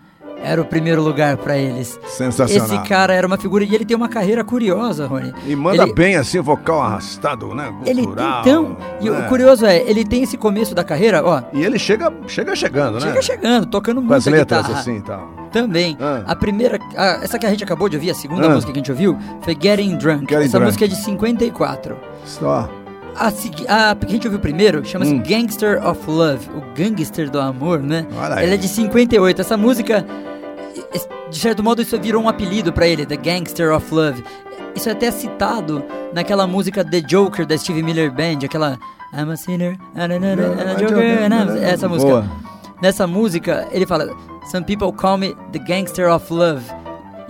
era 0.43 0.61
o 0.61 0.65
primeiro 0.65 1.01
lugar 1.01 1.37
pra 1.37 1.57
eles. 1.57 1.99
Sensacional. 2.07 2.65
Esse 2.67 2.77
cara 2.87 3.13
era 3.13 3.25
uma 3.25 3.37
figura 3.37 3.63
e 3.63 3.73
ele 3.73 3.85
tem 3.85 3.95
uma 3.95 4.09
carreira 4.09 4.43
curiosa, 4.43 5.07
Rony. 5.07 5.33
E 5.47 5.55
manda 5.55 5.83
ele, 5.83 5.93
bem 5.93 6.15
assim, 6.15 6.39
vocal 6.39 6.81
arrastado, 6.81 7.53
né? 7.53 7.73
Ele 7.85 8.01
Gutural, 8.01 8.41
então, 8.41 8.77
e 8.99 9.09
né? 9.09 9.19
o 9.19 9.29
curioso 9.29 9.65
é, 9.65 9.77
ele 9.89 10.03
tem 10.05 10.23
esse 10.23 10.37
começo 10.37 10.73
da 10.75 10.83
carreira, 10.83 11.23
ó, 11.25 11.41
E 11.53 11.63
ele 11.63 11.77
chega, 11.79 12.11
chega 12.27 12.55
chegando, 12.55 12.95
né? 12.95 13.01
chega 13.01 13.21
chegando, 13.21 13.65
tocando 13.65 14.01
Com 14.01 14.13
as 14.13 14.25
muita 14.25 14.37
letras 14.39 14.61
guitarra. 14.67 14.79
assim 14.79 15.01
tal. 15.01 15.41
Também. 15.51 15.97
Ah. 15.99 16.23
A 16.27 16.35
primeira, 16.35 16.79
a- 16.95 17.19
essa 17.23 17.37
que 17.37 17.45
a 17.45 17.49
gente 17.49 17.63
acabou 17.63 17.89
de 17.89 17.97
ouvir, 17.97 18.09
a 18.11 18.15
segunda 18.15 18.47
Ah. 18.47 18.49
música 18.49 18.71
que 18.71 18.79
a 18.79 18.81
gente 18.81 18.91
ouviu, 18.91 19.17
foi 19.41 19.57
Getting 19.61 19.97
Drunk. 19.97 20.21
Getting 20.29 20.45
essa 20.45 20.51
Drunk. 20.57 20.65
música 20.65 20.85
é 20.85 20.87
de 20.87 20.95
54. 20.95 21.97
Só. 22.25 22.69
A, 23.13 23.29
segui- 23.29 23.65
a 23.67 23.93
que 23.93 24.05
a 24.05 24.09
gente 24.09 24.25
ouviu 24.25 24.39
primeiro 24.39 24.85
chama-se 24.85 25.13
Hum. 25.13 25.21
Gangster 25.21 25.85
of 25.85 25.99
Love, 26.09 26.47
o 26.55 26.61
Gangster 26.73 27.29
do 27.29 27.41
Amor, 27.41 27.79
né? 27.79 28.05
Ela 28.17 28.39
é 28.53 28.55
de 28.57 28.69
58. 28.69 29.41
Essa 29.41 29.57
música, 29.57 30.05
de 31.29 31.39
certo 31.39 31.63
modo, 31.63 31.81
isso 31.81 31.99
virou 31.99 32.21
um 32.23 32.29
apelido 32.29 32.71
pra 32.73 32.87
ele, 32.87 33.05
The 33.05 33.17
Gangster 33.17 33.73
of 33.73 33.93
Love. 33.93 34.23
Isso 34.75 34.89
é 34.89 34.91
até 34.91 35.11
citado 35.11 35.83
naquela 36.13 36.45
música 36.47 36.83
The 36.83 37.01
Joker 37.01 37.45
da 37.45 37.57
Steve 37.57 37.83
Miller 37.83 38.11
Band, 38.11 38.39
aquela 38.45 38.77
I'm 39.13 39.29
a 39.31 39.35
sinner, 39.37 39.77
and 39.95 40.11
a, 40.13 40.15
and 40.15 40.77
joker, 40.77 41.23
and 41.25 41.33
a- 41.33 41.59
essa 41.61 41.87
música. 41.89 42.11
Boa. 42.11 42.25
Nessa 42.81 43.05
música, 43.05 43.67
ele 43.71 43.85
fala 43.85 44.07
Some 44.49 44.65
people 44.65 44.91
call 44.91 45.17
me 45.17 45.35
the 45.51 45.59
gangster 45.59 46.09
of 46.09 46.31
love. 46.33 46.63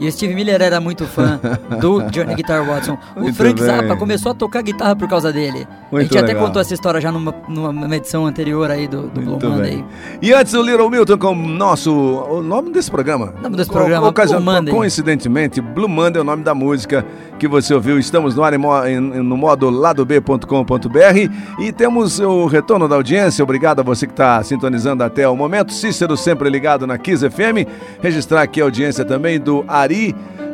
E 0.02 0.08
o 0.08 0.12
Steve 0.12 0.34
Miller 0.34 0.60
era 0.60 0.82
muito 0.82 1.06
fã 1.06 1.40
do 1.80 2.02
Johnny 2.10 2.34
Guitar 2.34 2.66
Watson. 2.66 2.98
O 3.16 3.20
Muito 3.22 3.36
Frank 3.36 3.54
bem. 3.62 3.66
Zappa 3.70 3.96
começou 3.96 4.32
a 4.32 4.36
tocar 4.36 4.64
guitarra 4.64 4.96
por 4.96 5.08
causa 5.08 5.32
dele. 5.32 5.68
a 5.70 5.92
Muito 5.92 6.04
gente 6.08 6.18
até 6.18 6.28
legal. 6.34 6.48
contou 6.48 6.60
essa 6.60 6.74
história 6.74 7.00
já 7.00 7.12
numa, 7.12 7.32
numa 7.48 7.96
edição 7.96 8.26
anterior 8.26 8.72
aí 8.72 8.88
do, 8.88 9.04
do 9.04 9.22
Blue 9.22 9.40
Monday. 9.52 9.86
E 10.20 10.34
antes 10.34 10.56
o 10.56 10.62
Little 10.64 10.90
Milton 10.90 11.20
com 11.20 11.28
o 11.34 11.36
nosso. 11.36 11.94
O 11.94 12.42
nome 12.42 12.72
desse 12.72 12.90
programa? 12.90 13.32
O 13.38 13.44
nome 13.44 13.56
desse 13.58 13.70
O- 13.70 13.74
programa, 13.74 14.08
ocasião- 14.08 14.42
Blue 14.42 14.54
Monday. 14.56 14.74
Coincidentemente, 14.74 15.62
Blue 15.62 15.88
Monday 15.88 16.18
é 16.18 16.22
o 16.22 16.26
nome 16.26 16.44
da 16.44 16.56
música 16.56 17.06
que 17.38 17.48
você 17.48 17.72
ouviu. 17.72 18.00
Estamos 18.00 18.34
no 18.36 18.44
ar 18.44 18.54
em- 18.90 19.00
no 19.00 19.38
modo 19.38 19.70
ladob.com.br 19.70 21.30
e 21.60 21.72
temos 21.72 22.20
o 22.20 22.46
retorno 22.48 22.88
da 22.88 22.96
audiência. 22.96 23.44
Obrigado 23.44 23.82
a 23.82 23.84
você 23.84 24.06
que 24.08 24.14
está 24.14 24.42
sintonizando 24.44 25.04
até 25.04 25.28
o 25.30 25.36
momento. 25.36 25.72
Cícero 25.74 26.18
sempre 26.18 26.50
ligado 26.50 26.88
na 26.88 26.98
Kiss 26.98 27.24
FM. 27.30 27.68
Registrar 28.02 28.42
aqui 28.42 28.62
a 28.62 28.64
audiência 28.64 29.06
também 29.06 29.40
do 29.40 29.64
Ari. 29.68 29.91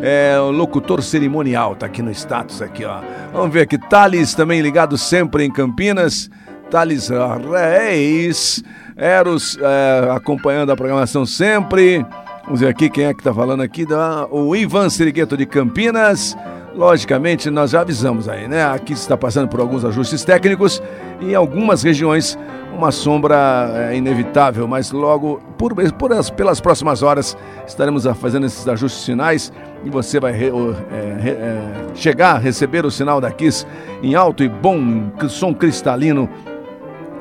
É, 0.02 0.38
o 0.40 0.52
locutor 0.52 1.02
cerimonial, 1.02 1.76
tá 1.76 1.88
aqui 1.88 2.02
no 2.02 2.12
status 2.12 2.62
aqui, 2.62 2.86
ó. 2.86 3.02
Vamos 3.34 3.52
ver 3.52 3.62
aqui, 3.62 3.78
Thales 3.78 4.36
também 4.36 4.62
ligado 4.62 4.98
sempre 4.98 5.44
em 5.44 5.52
Campinas. 5.52 6.30
Thales 6.70 7.10
Reis, 7.10 8.64
Eros 8.96 9.58
é, 9.62 10.12
acompanhando 10.12 10.72
a 10.72 10.76
programação 10.76 11.26
sempre. 11.26 12.06
Vamos 12.44 12.60
ver 12.62 12.68
aqui 12.68 12.90
quem 12.90 13.06
é 13.06 13.14
que 13.14 13.20
está 13.20 13.34
falando 13.34 13.62
aqui. 13.62 13.86
O 14.32 14.56
Ivan 14.56 14.90
Sirigueto 14.90 15.36
de 15.36 15.46
Campinas. 15.46 16.36
Logicamente, 16.78 17.50
nós 17.50 17.72
já 17.72 17.82
avisamos 17.82 18.30
aí, 18.30 18.48
né? 18.48 18.64
Aqui 18.64 18.94
está 18.94 19.18
passando 19.18 19.48
por 19.48 19.60
alguns 19.60 19.84
ajustes 19.84 20.24
técnicos 20.24 20.80
e 21.20 21.32
em 21.32 21.36
algumas 21.36 21.82
regiões 21.82 22.38
uma 22.72 22.92
sombra 22.92 23.90
é 23.92 23.96
inevitável, 23.98 24.68
mas 24.68 24.92
logo, 24.92 25.42
por, 25.58 25.74
por 25.94 26.14
as- 26.14 26.30
pelas 26.30 26.62
próximas 26.62 27.02
horas, 27.02 27.36
estaremos 27.66 28.06
fazendo 28.22 28.46
esses 28.46 28.68
ajustes 28.68 29.04
finais 29.04 29.52
e 29.84 29.90
você 29.90 30.20
vai 30.20 30.32
re- 30.34 30.52
é, 30.92 31.18
re- 31.20 31.30
é, 31.32 31.62
chegar 31.96 32.36
a 32.36 32.38
receber 32.38 32.86
o 32.86 32.92
sinal 32.92 33.20
da 33.20 33.32
Kiss 33.32 33.66
em 34.04 34.14
alto 34.14 34.44
e 34.44 34.48
bom 34.48 35.10
som 35.30 35.56
cristalino 35.56 36.30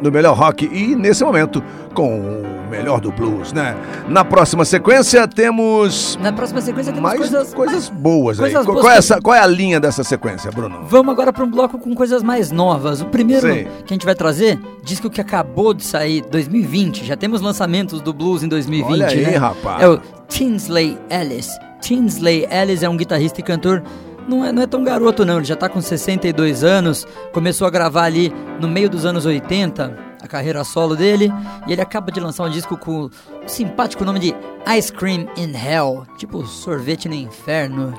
do 0.01 0.13
melhor 0.13 0.37
rock 0.37 0.69
e 0.71 0.95
nesse 0.95 1.25
momento 1.25 1.63
com 1.95 2.21
o 2.21 2.69
melhor 2.71 3.01
do 3.01 3.11
blues, 3.13 3.53
né? 3.53 3.77
Na 4.09 4.25
próxima 4.25 4.65
sequência 4.65 5.27
temos 5.29 6.19
Na 6.21 6.33
próxima 6.33 6.61
sequência 6.61 6.93
temos 6.93 7.09
mais 7.09 7.19
coisas, 7.19 7.55
coisas 7.55 7.89
boas 7.89 8.39
aí. 8.41 8.53
coisas 8.53 8.65
Qual, 8.67 8.75
boas 8.75 8.85
qual 8.85 8.93
é 8.95 8.99
essa, 8.99 9.21
qual 9.21 9.35
é 9.37 9.41
a 9.41 9.47
linha 9.47 9.79
dessa 9.81 10.03
sequência, 10.05 10.51
Bruno? 10.51 10.81
Vamos 10.89 11.13
agora 11.13 11.33
para 11.33 11.45
um 11.45 11.51
bloco 11.51 11.79
com 11.79 11.95
coisas 11.95 12.23
mais 12.23 12.51
novas. 12.51 13.01
O 13.01 13.07
primeiro 13.07 13.43
Sei. 13.47 13.65
que 13.87 13.93
a 13.93 13.95
gente 13.95 14.05
vai 14.05 14.15
trazer, 14.15 14.59
disco 14.83 15.09
que 15.09 15.21
acabou 15.21 15.73
de 15.73 15.85
sair, 15.85 16.23
2020. 16.31 17.05
Já 17.05 17.17
temos 17.17 17.41
lançamentos 17.41 18.01
do 18.01 18.13
blues 18.13 18.43
em 18.43 18.49
2020, 18.49 18.93
Olha 18.93 19.07
aí, 19.07 19.25
né? 19.25 19.37
rapaz. 19.37 19.83
É 19.83 19.89
o 19.89 20.01
Tinsley 20.29 20.99
Ellis. 21.09 21.49
Tinsley 21.81 22.47
Ellis 22.51 22.83
é 22.83 22.89
um 22.89 22.97
guitarrista 22.97 23.41
e 23.41 23.45
cantor. 23.45 23.83
Não 24.29 24.45
é, 24.45 24.51
não 24.51 24.62
é 24.62 24.67
tão 24.67 24.83
garoto, 24.83 25.25
não. 25.25 25.37
Ele 25.37 25.45
já 25.45 25.57
tá 25.57 25.69
com 25.69 25.81
62 25.81 26.65
anos. 26.65 27.07
Começou 27.33 27.67
a 27.67 27.71
gravar 27.71 28.05
ali 28.05 28.33
no 28.61 28.69
meio 28.69 28.91
dos 28.91 29.05
anos 29.05 29.25
80, 29.25 29.97
a 30.21 30.27
carreira 30.27 30.65
solo 30.65 30.97
dele. 30.97 31.33
E 31.67 31.73
ele 31.73 31.81
acaba 31.81 32.11
de 32.11 32.19
lançar 32.19 32.45
um 32.45 32.51
disco 32.51 32.77
com 32.77 33.05
o 33.05 33.11
simpático 33.47 34.05
nome 34.05 34.19
de 34.19 34.35
Ice 34.77 34.93
Cream 34.93 35.29
in 35.37 35.53
Hell. 35.55 36.05
Tipo 36.19 36.45
sorvete 36.47 37.09
no 37.09 37.15
inferno. 37.15 37.95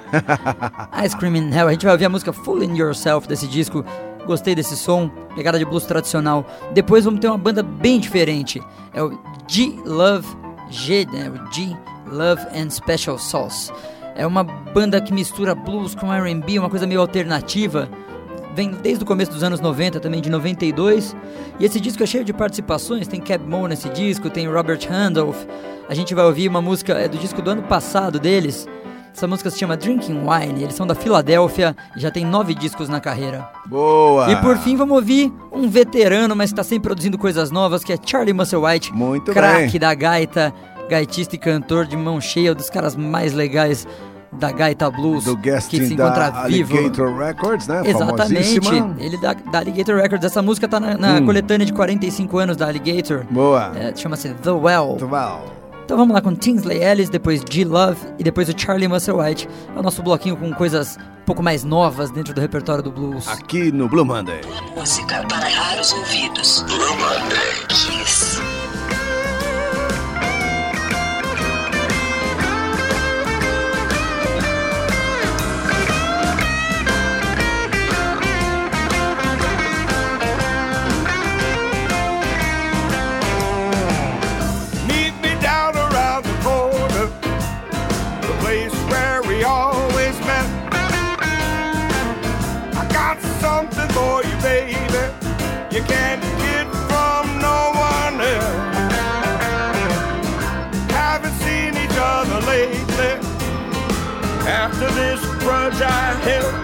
Ice 1.06 1.16
Cream 1.16 1.36
in 1.36 1.54
Hell. 1.54 1.68
A 1.68 1.72
gente 1.72 1.86
vai 1.86 1.94
ouvir 1.94 2.06
a 2.06 2.10
música 2.10 2.34
Fooling 2.34 2.78
Yourself 2.78 3.28
desse 3.28 3.48
disco. 3.48 3.86
Gostei 4.26 4.54
desse 4.54 4.76
som, 4.76 5.10
pegada 5.36 5.58
de 5.58 5.64
blues 5.64 5.86
tradicional. 5.86 6.46
Depois 6.74 7.06
vamos 7.06 7.22
ter 7.22 7.28
uma 7.28 7.38
banda 7.38 7.64
bem 7.64 7.98
diferente. 7.98 8.62
É 8.94 9.02
o 9.02 9.18
G 9.48 9.74
Love 9.86 10.28
G, 10.70 11.06
né? 11.06 11.30
O 11.30 11.54
G 11.54 11.76
Love 12.12 12.42
and 12.54 12.70
Special 12.70 13.18
Sauce. 13.18 13.72
É 14.18 14.26
uma 14.26 14.44
banda 14.44 15.00
que 15.00 15.14
mistura 15.14 15.54
blues 15.54 15.94
com 15.94 16.12
R&B, 16.12 16.58
uma 16.58 16.72
coisa 16.72 16.88
meio 16.88 17.00
alternativa. 17.00 17.88
Vem 18.56 18.72
desde 18.72 19.04
o 19.04 19.08
começo 19.08 19.32
dos 19.32 19.44
anos 19.44 19.60
90, 19.62 20.00
também 20.00 20.20
de 20.20 20.30
92. 20.32 21.16
E 21.60 21.66
esse 21.66 21.80
disco 21.80 22.02
é 22.02 22.06
cheio 22.08 22.26
de 22.26 22.34
participações. 22.34 23.08
Tem 23.08 23.22
Cab 23.22 23.48
Moe 23.48 23.70
nesse 23.70 23.88
disco, 23.90 24.28
tem 24.32 24.48
Robert 24.48 24.80
Randolph. 24.90 25.46
A 25.88 25.94
gente 25.94 26.16
vai 26.16 26.26
ouvir 26.26 26.50
uma 26.50 26.64
música 26.64 26.94
é 26.94 27.08
do 27.08 27.16
disco 27.16 27.44
do 27.44 27.52
ano 27.52 27.62
passado 27.62 28.20
deles. 28.20 28.68
Essa 29.14 29.28
música 29.28 29.52
se 29.52 29.60
chama 29.60 29.78
Drinking 29.78 30.24
Wine. 30.28 30.64
Eles 30.64 30.74
são 30.74 30.88
da 30.88 30.96
Filadélfia 30.96 31.76
e 31.96 32.00
já 32.00 32.10
tem 32.10 32.26
nove 32.26 32.56
discos 32.56 32.90
na 32.90 33.00
carreira. 33.00 33.48
Boa! 33.68 34.32
E 34.32 34.36
por 34.38 34.58
fim 34.58 34.76
vamos 34.76 34.96
ouvir 34.96 35.32
um 35.52 35.70
veterano, 35.70 36.36
mas 36.36 36.50
está 36.50 36.64
sempre 36.64 36.90
produzindo 36.90 37.20
coisas 37.20 37.52
novas, 37.52 37.84
que 37.84 37.94
é 37.94 37.98
Charlie 38.04 38.34
Musselwhite. 38.34 38.92
Muito 38.92 39.32
craque 39.32 39.78
da 39.78 39.94
gaita, 39.94 40.52
gaitista 40.90 41.36
e 41.36 41.38
cantor 41.38 41.86
de 41.86 41.96
mão 41.96 42.20
cheia, 42.20 42.56
dos 42.56 42.70
caras 42.70 42.96
mais 42.96 43.34
legais 43.34 43.88
da 44.32 44.52
gaita 44.52 44.90
blues, 44.92 45.24
do 45.26 45.38
que 45.38 45.60
se 45.62 45.94
encontra 45.94 46.30
da 46.30 46.48
vivo. 46.48 46.76
Alligator 46.78 47.18
Records, 47.18 47.68
né? 47.68 47.82
Exatamente, 47.86 48.60
ele 49.00 49.18
da, 49.18 49.34
da 49.34 49.60
Alligator 49.60 49.96
Records. 49.96 50.26
Essa 50.26 50.42
música 50.42 50.68
tá 50.68 50.80
na, 50.80 50.98
na 50.98 51.14
Hum. 51.16 51.26
coletânea 51.26 51.66
de 51.66 51.74
45 51.74 52.38
anos 52.38 52.58
da 52.58 52.68
Alligator. 52.68 53.24
Boa. 53.30 53.72
É, 53.76 53.96
Chama-se 53.96 54.30
The 54.30 54.52
Well. 54.52 54.98
Well. 55.02 55.58
Então 55.86 55.96
vamos 55.98 56.14
lá 56.14 56.22
com 56.22 56.36
Tinsley 56.36 56.84
Ellis, 56.84 57.08
depois 57.10 57.42
G-Love 57.50 57.98
e 58.20 58.24
depois 58.24 58.50
o 58.50 58.54
Charlie 58.58 58.88
Musselwhite. 58.90 59.48
É 59.76 59.80
o 59.80 59.82
nosso 59.82 60.04
bloquinho 60.04 60.36
com 60.36 60.52
coisas 60.54 60.98
um 60.98 61.26
pouco 61.26 61.42
mais 61.42 61.64
novas 61.64 62.12
dentro 62.12 62.34
do 62.34 62.42
repertório 62.42 62.84
do 62.84 62.92
blues. 62.92 63.26
Aqui 63.30 63.72
no 63.72 63.88
Blue 63.88 64.04
Monday. 64.06 64.42
Música 64.76 65.24
para 65.30 65.48
raros 65.48 65.94
ouvidos. 65.94 66.64
Blue 66.68 66.78
Monday. 66.98 67.66
Kiss. 67.70 68.42
for 93.98 94.24
you, 94.24 94.36
baby. 94.42 94.76
You 95.76 95.82
can't 95.94 96.22
get 96.46 96.68
from 96.90 97.24
no 97.50 97.60
one 97.94 98.16
else. 98.36 98.66
Haven't 101.02 101.38
seen 101.46 101.72
each 101.84 101.98
other 102.14 102.40
lately. 102.54 103.14
After 104.64 104.88
this 105.00 105.22
grudge 105.42 105.82
I 105.82 106.06
held, 106.28 106.56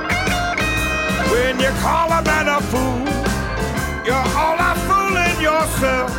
when 1.31 1.53
you 1.63 1.71
call 1.85 2.07
a 2.19 2.21
man 2.29 2.47
a 2.57 2.59
fool, 2.71 3.03
you're 4.07 4.29
all 4.41 4.57
a 4.69 4.73
fooling 4.87 5.37
yourself. 5.49 6.09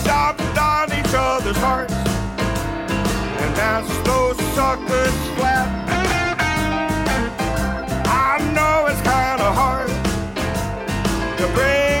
Stop 0.00 0.36
on 0.72 0.86
each 0.98 1.14
other's 1.30 1.60
hearts, 1.66 1.98
and 3.42 3.54
as 3.74 3.86
those 4.08 4.38
suckers 4.56 5.16
flap 5.36 6.01
know 8.72 8.86
it's 8.86 9.02
kind 9.02 9.40
of 9.42 9.54
hard 9.54 9.88
to 11.38 11.46
break. 11.54 11.91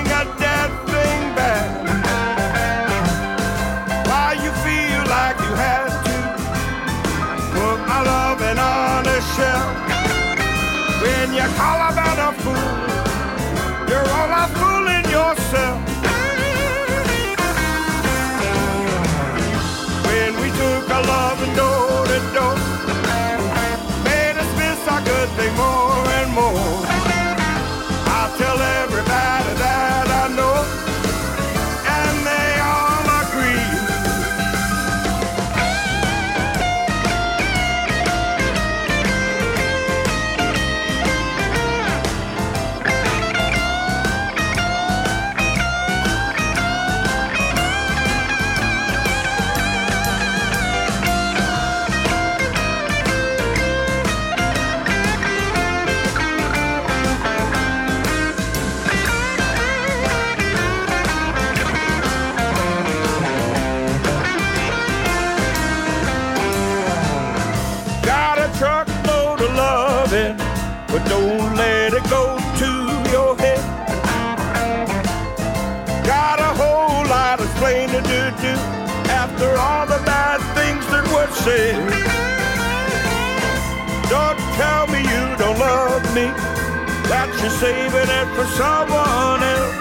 saving 87.62 88.10
it 88.20 88.28
for 88.34 88.46
someone 88.58 89.40
else. 89.54 89.76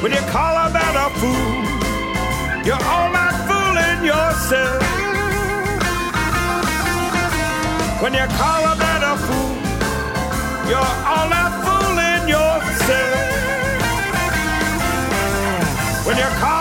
When 0.00 0.12
you 0.12 0.22
call 0.34 0.54
a 0.64 0.66
man 0.70 0.94
a 1.04 1.06
fool, 1.18 1.50
you're 2.66 2.84
all 2.92 3.10
that 3.16 3.34
fooling 3.48 4.00
yourself. 4.12 4.80
When 8.02 8.12
you 8.14 8.26
call 8.38 8.62
a 8.72 8.74
man 8.84 9.02
a 9.10 9.14
fool, 9.26 9.54
you're 10.70 10.92
all 11.12 11.28
that 11.34 11.52
fooling 11.64 12.24
yourself. 12.36 13.18
When 16.06 16.16
you 16.22 16.30
call 16.42 16.57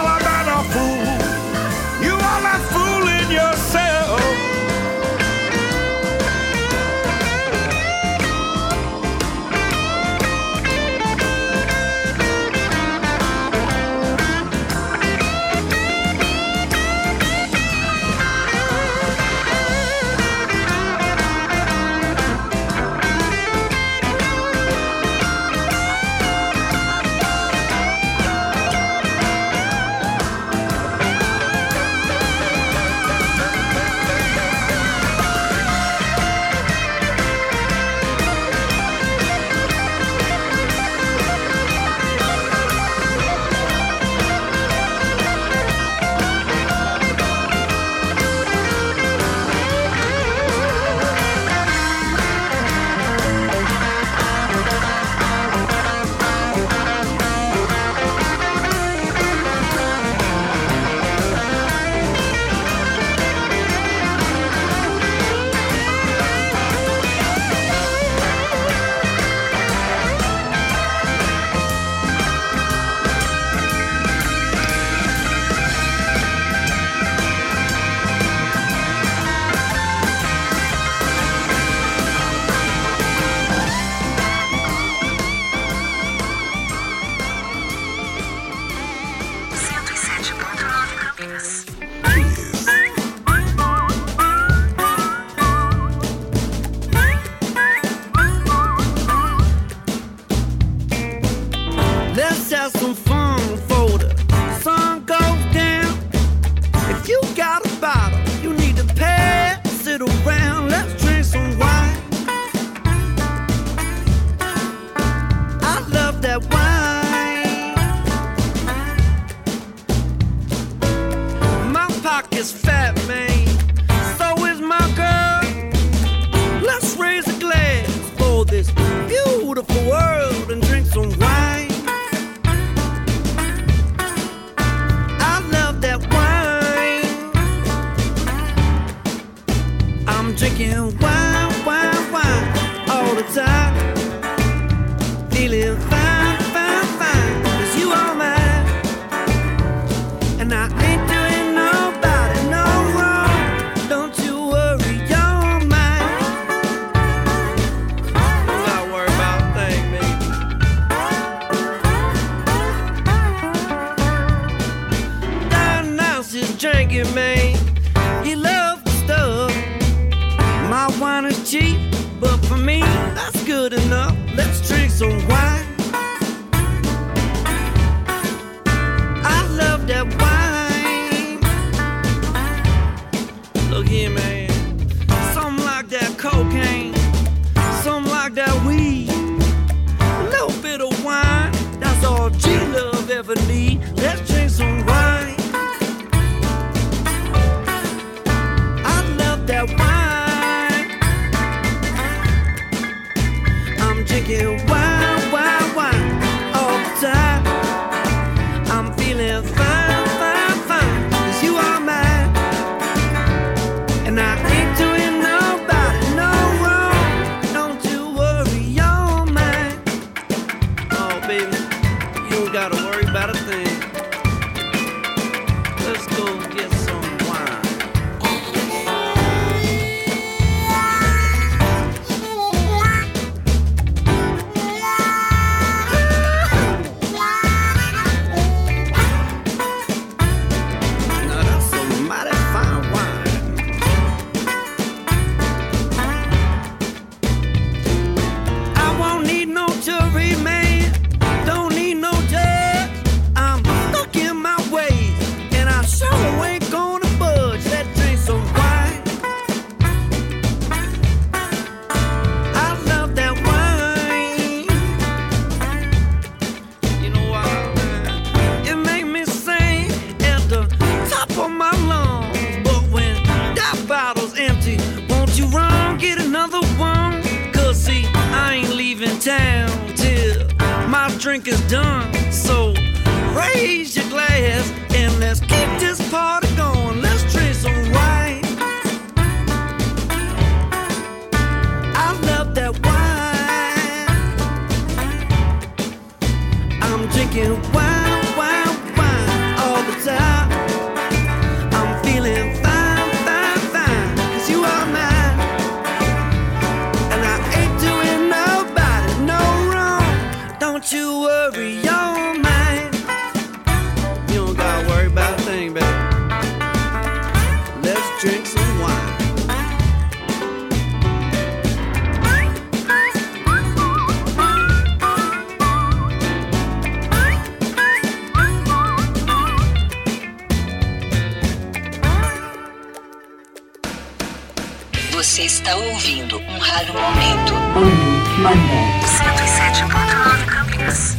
está 335.68 335.76
ouvindo 335.76 336.38
um 336.38 336.60
raro 336.60 336.94
momento. 336.94 337.54
Blue 337.74 338.40
Monday. 338.42 338.88
107.9 339.04 340.46
Campinas. 340.46 341.18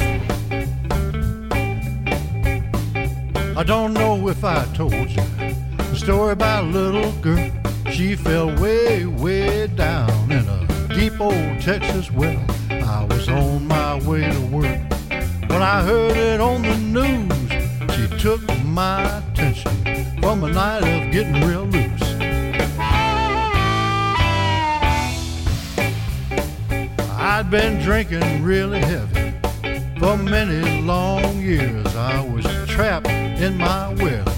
I 3.56 3.62
don't 3.64 3.92
know 3.92 4.28
if 4.30 4.42
I 4.42 4.64
told 4.74 5.10
you 5.10 5.22
the 5.90 5.96
story 5.96 6.32
about 6.32 6.64
a 6.64 6.66
little 6.66 7.12
girl. 7.20 7.50
She 7.90 8.16
fell 8.16 8.46
way, 8.58 9.04
way 9.04 9.66
down 9.66 10.30
in 10.30 10.48
a 10.48 10.94
deep 10.94 11.20
old 11.20 11.60
Texas 11.60 12.10
well. 12.10 12.40
I 12.70 13.04
was 13.04 13.28
on 13.28 13.66
my 13.66 14.00
way 14.06 14.30
to 14.30 14.40
work 14.50 14.80
when 15.50 15.62
I 15.62 15.82
heard 15.82 16.16
it 16.16 16.40
on 16.40 16.62
the 16.62 16.76
news. 16.78 17.28
She 17.94 18.08
took 18.18 18.40
my 18.64 19.18
attention 19.18 19.72
from 20.20 20.44
a 20.44 20.50
night 20.50 20.84
of 20.84 21.12
getting 21.12 21.46
real 21.46 21.64
loose. 21.64 21.87
I'd 27.38 27.52
been 27.52 27.80
drinking 27.80 28.42
really 28.42 28.80
heavy 28.80 29.32
for 30.00 30.16
many 30.16 30.82
long 30.82 31.38
years. 31.38 31.86
I 31.94 32.20
was 32.20 32.44
trapped 32.66 33.06
in 33.06 33.56
my 33.56 33.94
well 33.94 34.28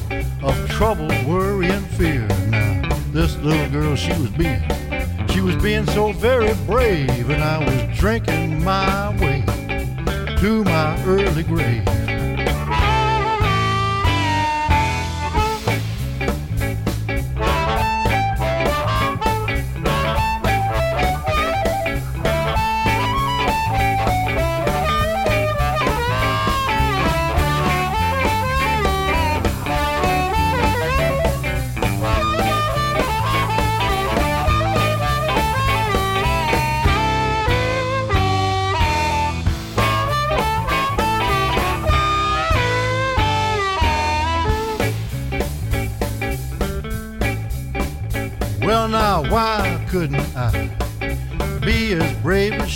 of 0.42 0.68
trouble, 0.68 1.08
worry, 1.26 1.70
and 1.70 1.86
fear. 1.92 2.28
Now, 2.50 2.86
this 3.10 3.38
little 3.38 3.70
girl, 3.70 3.96
she 3.96 4.12
was 4.20 4.28
being, 4.32 4.60
she 5.30 5.40
was 5.40 5.56
being 5.56 5.86
so 5.86 6.12
very 6.12 6.52
brave, 6.66 7.30
and 7.30 7.42
I 7.42 7.64
was 7.64 7.98
drinking 7.98 8.62
my 8.62 9.18
way 9.18 9.46
to 10.36 10.62
my 10.64 11.02
early 11.06 11.42
grave. 11.42 11.99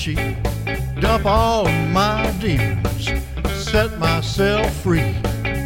Brave 0.04 0.18
as 0.18 0.94
she? 0.94 1.00
Dump 1.00 1.26
all 1.26 1.66
of 1.66 1.90
my 1.90 2.32
demons, 2.40 3.08
set 3.54 3.98
myself 3.98 4.72
free 4.82 5.14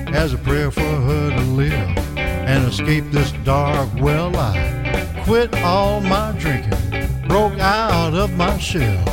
as 0.08 0.32
a 0.32 0.38
prayer 0.38 0.70
for 0.70 0.80
her 0.80 1.30
to 1.30 1.42
live 1.42 1.98
and 2.16 2.64
escape 2.66 3.04
this 3.10 3.32
dark 3.44 3.88
well. 4.00 4.36
I 4.36 5.22
quit 5.24 5.54
all 5.62 6.00
my 6.00 6.32
drinking, 6.38 7.26
broke 7.28 7.58
out 7.58 8.14
of 8.14 8.32
my 8.36 8.58
shell. 8.58 9.04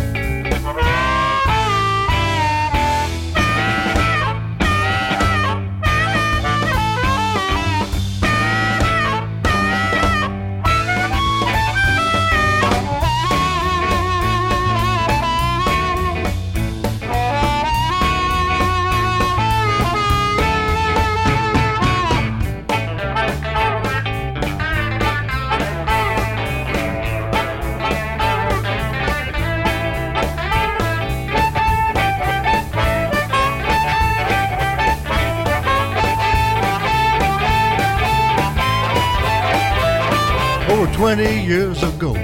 20 41.05 41.45
years 41.45 41.83
ago. 41.83 42.15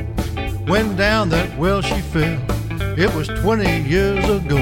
When 0.66 0.96
down 0.96 1.30
that 1.30 1.56
well 1.56 1.84
she 1.84 2.02
fell. 2.02 2.42
It 2.98 3.14
was 3.14 3.28
20 3.28 3.82
years 3.84 4.28
ago 4.28 4.58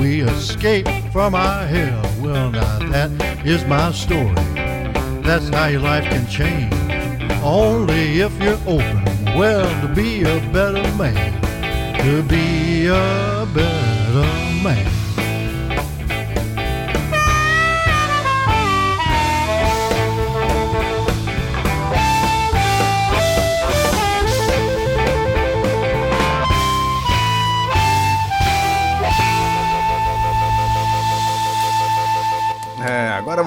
we 0.00 0.22
escaped 0.22 0.90
from 1.12 1.36
our 1.36 1.64
hell. 1.68 2.02
Well, 2.20 2.50
now 2.50 2.78
that 2.90 3.12
is 3.46 3.64
my 3.66 3.92
story. 3.92 4.34
That's 5.22 5.48
how 5.50 5.66
your 5.66 5.82
life 5.82 6.02
can 6.02 6.26
change. 6.26 6.74
Only 7.44 8.20
if 8.20 8.32
you're 8.42 8.58
open, 8.66 9.04
well, 9.38 9.70
to 9.82 9.94
be 9.94 10.22
a 10.22 10.40
better 10.50 10.82
man. 10.96 11.40
To 12.02 12.24
be 12.24 12.86
a 12.86 13.46
better 13.54 14.26
man. 14.64 14.99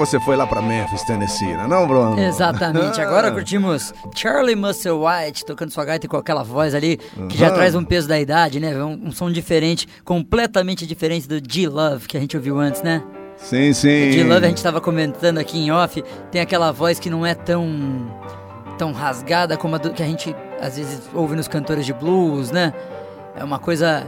Você 0.05 0.19
foi 0.19 0.35
lá 0.35 0.45
pra 0.47 0.61
Memphis, 0.61 1.03
Tennessee, 1.03 1.53
não 1.55 1.63
é 1.63 1.67
não, 1.67 1.87
Bruno? 1.87 2.19
Exatamente. 2.19 2.99
Agora 3.01 3.31
curtimos 3.31 3.93
Charlie 4.15 4.55
Muscle 4.55 4.91
White 4.91 5.45
tocando 5.45 5.71
sua 5.71 5.85
gaita 5.85 6.07
com 6.07 6.17
aquela 6.17 6.43
voz 6.43 6.73
ali 6.75 6.97
que 7.29 7.37
já 7.37 7.47
Aham. 7.47 7.55
traz 7.55 7.75
um 7.75 7.83
peso 7.83 8.07
da 8.07 8.19
idade, 8.19 8.59
né? 8.59 8.75
Um, 8.83 9.07
um 9.07 9.11
som 9.11 9.31
diferente, 9.31 9.87
completamente 10.03 10.85
diferente 10.87 11.27
do 11.27 11.39
G-Love 11.45 12.07
que 12.07 12.17
a 12.17 12.19
gente 12.19 12.35
ouviu 12.37 12.59
antes, 12.59 12.81
né? 12.81 13.03
Sim, 13.37 13.73
sim. 13.73 14.11
G-Love 14.11 14.45
a 14.45 14.49
gente 14.49 14.61
tava 14.63 14.79
comentando 14.79 15.37
aqui 15.37 15.57
em 15.59 15.71
off, 15.71 16.03
tem 16.31 16.39
aquela 16.41 16.71
voz 16.71 16.99
que 16.99 17.09
não 17.09 17.25
é 17.25 17.33
tão 17.33 17.67
tão 18.77 18.91
rasgada 18.91 19.55
como 19.55 19.75
a 19.75 19.77
do- 19.77 19.91
que 19.91 20.01
a 20.01 20.05
gente 20.05 20.35
às 20.59 20.77
vezes 20.77 21.01
ouve 21.13 21.35
nos 21.35 21.47
cantores 21.47 21.85
de 21.85 21.93
blues, 21.93 22.51
né? 22.51 22.73
É 23.35 23.43
uma 23.43 23.59
coisa 23.59 24.03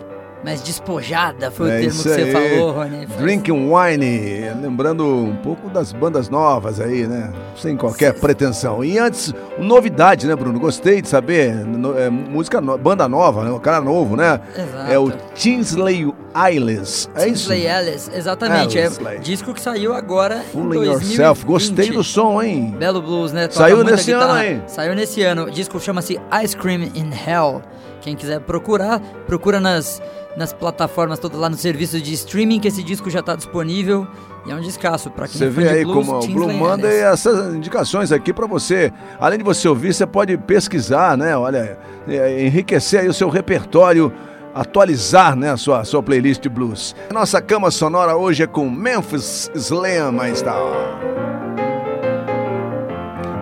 mais 0.46 0.62
despojada, 0.62 1.50
foi 1.50 1.70
É 1.72 1.76
o 1.76 1.80
termo 1.82 1.92
que 2.04 2.10
você 2.10 2.22
aí. 2.22 2.32
falou, 2.32 2.72
Rony. 2.72 3.06
Drinking 3.18 3.52
Wine, 3.74 4.52
lembrando 4.62 5.04
um 5.06 5.36
pouco 5.38 5.70
das 5.70 5.92
bandas 5.92 6.30
novas 6.30 6.80
aí, 6.80 7.08
né? 7.08 7.34
Sem 7.58 7.76
qualquer 7.76 8.14
pretensão. 8.14 8.84
E 8.84 9.00
antes, 9.00 9.34
novidade, 9.58 10.28
né, 10.28 10.36
Bruno? 10.36 10.60
Gostei 10.60 11.02
de 11.02 11.10
saber. 11.10 11.54
no- 11.66 11.98
é, 12.00 12.10
música, 12.10 12.62
no- 12.62 12.78
banda 12.78 13.08
nova, 13.10 13.44
né? 13.44 13.50
O 13.52 13.60
cara 13.60 13.82
novo, 13.82 14.16
né? 14.16 14.40
Exato. 14.56 14.92
É 14.92 15.00
o 15.00 15.12
Tinsley 15.34 16.14
Isles. 16.52 17.10
É 17.16 17.28
isso? 17.28 17.50
Tinsley 17.50 17.66
Ellis, 17.68 18.12
exatamente. 18.14 18.78
É 18.78 18.86
Ellis. 18.86 19.00
disco 19.22 19.54
que 19.54 19.60
saiu 19.62 19.94
agora 19.94 20.38
em 20.48 20.52
Fooling 20.52 20.70
2020. 20.86 21.08
Yourself. 21.08 21.46
Gostei 21.46 21.90
do 21.90 22.04
som, 22.04 22.42
hein? 22.42 22.76
Belo 22.78 23.02
Blues, 23.02 23.32
né? 23.32 23.48
Toca 23.48 23.60
Saiu 23.60 23.84
nesse 23.84 24.12
ano 24.12 24.22
guitarra. 24.22 24.40
aí. 24.42 24.62
Saiu 24.68 24.94
nesse 24.96 25.22
ano. 25.24 25.46
O 25.46 25.52
disco 25.52 25.80
chama-se 25.80 26.20
Ice 26.44 26.56
Cream 26.56 26.84
in 26.94 27.10
Hell. 27.28 27.62
Quem 28.02 28.16
quiser 28.16 28.40
procurar, 28.42 29.00
procura 29.26 29.60
nas, 29.60 30.00
nas 30.38 30.54
plataformas 30.54 31.20
todas 31.20 31.40
lá 31.40 31.50
no 31.50 31.58
serviço 31.58 32.00
de 32.02 32.14
streaming 32.14 32.60
que 32.60 32.68
esse 32.68 32.84
disco 32.84 33.10
já 33.10 33.20
está 33.20 33.36
disponível. 33.36 34.08
E 34.46 34.52
é 34.52 34.56
um 34.56 34.62
descasso 34.62 35.10
para 35.10 35.28
quem 35.28 35.40
Você 35.40 35.46
é 35.46 35.50
vê 35.50 35.70
aí 35.70 35.84
blues, 35.84 36.06
como 36.06 36.20
o 36.20 36.28
Blue 36.28 36.54
Monday, 36.54 36.92
Ellis. 36.92 37.04
essas 37.04 37.56
indicações 37.56 38.12
aqui 38.12 38.32
pra 38.32 38.46
você. 38.46 38.94
Além 39.20 39.40
de 39.40 39.44
você 39.44 39.68
ouvir, 39.68 39.94
você 39.94 40.06
pode 40.06 40.38
pesquisar, 40.38 41.18
né? 41.18 41.36
Olha, 41.36 41.80
é, 42.08 42.46
enriquecer 42.46 43.00
aí 43.00 43.08
o 43.08 43.14
seu 43.14 43.28
repertório, 43.28 44.14
atualizar, 44.54 45.36
né, 45.36 45.52
a 45.52 45.58
sua, 45.58 45.84
sua 45.84 46.04
playlist 46.04 46.42
de 46.42 46.50
blues. 46.50 46.96
Nossa 47.12 47.42
cama 47.42 47.72
sonora 47.72 48.16
hoje 48.16 48.44
é 48.44 48.48
com 48.48 48.70
Memphis 48.70 49.50
Slam, 49.56 50.12
mas 50.12 50.44
tá. 50.44 50.56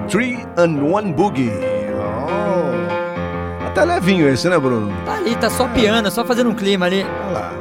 Three 0.07 0.39
and 0.57 0.81
One 0.83 1.11
Boogie. 1.11 1.72
Até 3.73 3.85
levinho 3.85 4.29
esse, 4.29 4.47
né, 4.47 4.59
Bruno? 4.59 4.93
Tá 5.03 5.15
ali, 5.15 5.35
tá 5.35 5.49
só 5.49 5.67
piano, 5.67 6.11
só 6.11 6.23
fazendo 6.23 6.51
um 6.51 6.53
clima 6.53 6.85
ali. 6.85 7.03
Olha 7.25 7.33
lá. 7.33 7.53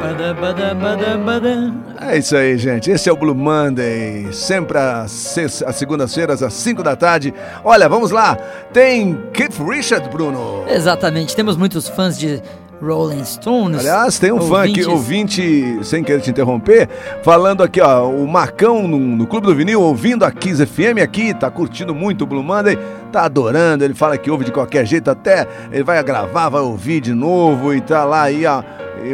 Bada, 0.00 0.34
bada, 0.34 0.74
bada, 0.74 1.16
bada. 1.16 1.74
É 2.00 2.18
isso 2.18 2.36
aí, 2.36 2.58
gente. 2.58 2.90
Esse 2.90 3.08
é 3.08 3.12
o 3.12 3.16
Blue 3.16 3.36
Monday. 3.36 4.32
Sempre 4.32 4.78
às, 4.78 5.38
às 5.64 5.76
segundas-feiras, 5.76 6.42
às 6.42 6.52
5 6.54 6.82
da 6.82 6.96
tarde. 6.96 7.32
Olha, 7.62 7.88
vamos 7.88 8.10
lá. 8.10 8.36
Tem 8.72 9.16
Keith 9.32 9.60
Richard, 9.60 10.08
Bruno. 10.08 10.64
Exatamente, 10.68 11.36
temos 11.36 11.56
muitos 11.56 11.86
fãs 11.86 12.18
de 12.18 12.42
Rolling 12.82 13.24
Stones. 13.24 13.80
Aliás, 13.80 14.18
tem 14.18 14.32
um 14.32 14.40
fã 14.40 14.64
aqui, 14.64 14.84
ouvintes. 14.84 15.38
ouvinte, 15.38 15.84
sem 15.84 16.02
querer 16.02 16.20
te 16.20 16.30
interromper, 16.30 16.88
falando 17.22 17.62
aqui, 17.62 17.80
ó, 17.80 18.08
o 18.08 18.26
Marcão 18.26 18.86
no, 18.86 18.98
no 18.98 19.26
Clube 19.26 19.46
do 19.46 19.54
Vinil, 19.54 19.82
ouvindo 19.82 20.24
a 20.24 20.30
Kiss 20.30 20.64
FM 20.64 21.02
aqui, 21.02 21.34
tá 21.34 21.50
curtindo 21.50 21.94
muito 21.94 22.22
o 22.22 22.26
Blue 22.26 22.42
Monday, 22.42 22.78
tá 23.08 23.22
adorando, 23.24 23.84
ele 23.84 23.94
fala 23.94 24.16
que 24.16 24.30
ouve 24.30 24.44
de 24.44 24.52
qualquer 24.52 24.86
jeito, 24.86 25.10
até 25.10 25.46
ele 25.72 25.82
vai 25.84 26.02
gravar, 26.02 26.48
vai 26.48 26.60
ouvir 26.62 27.00
de 27.00 27.12
novo 27.14 27.74
e 27.74 27.80
tá 27.80 28.04
lá 28.04 28.22
aí, 28.22 28.46
ó. 28.46 28.62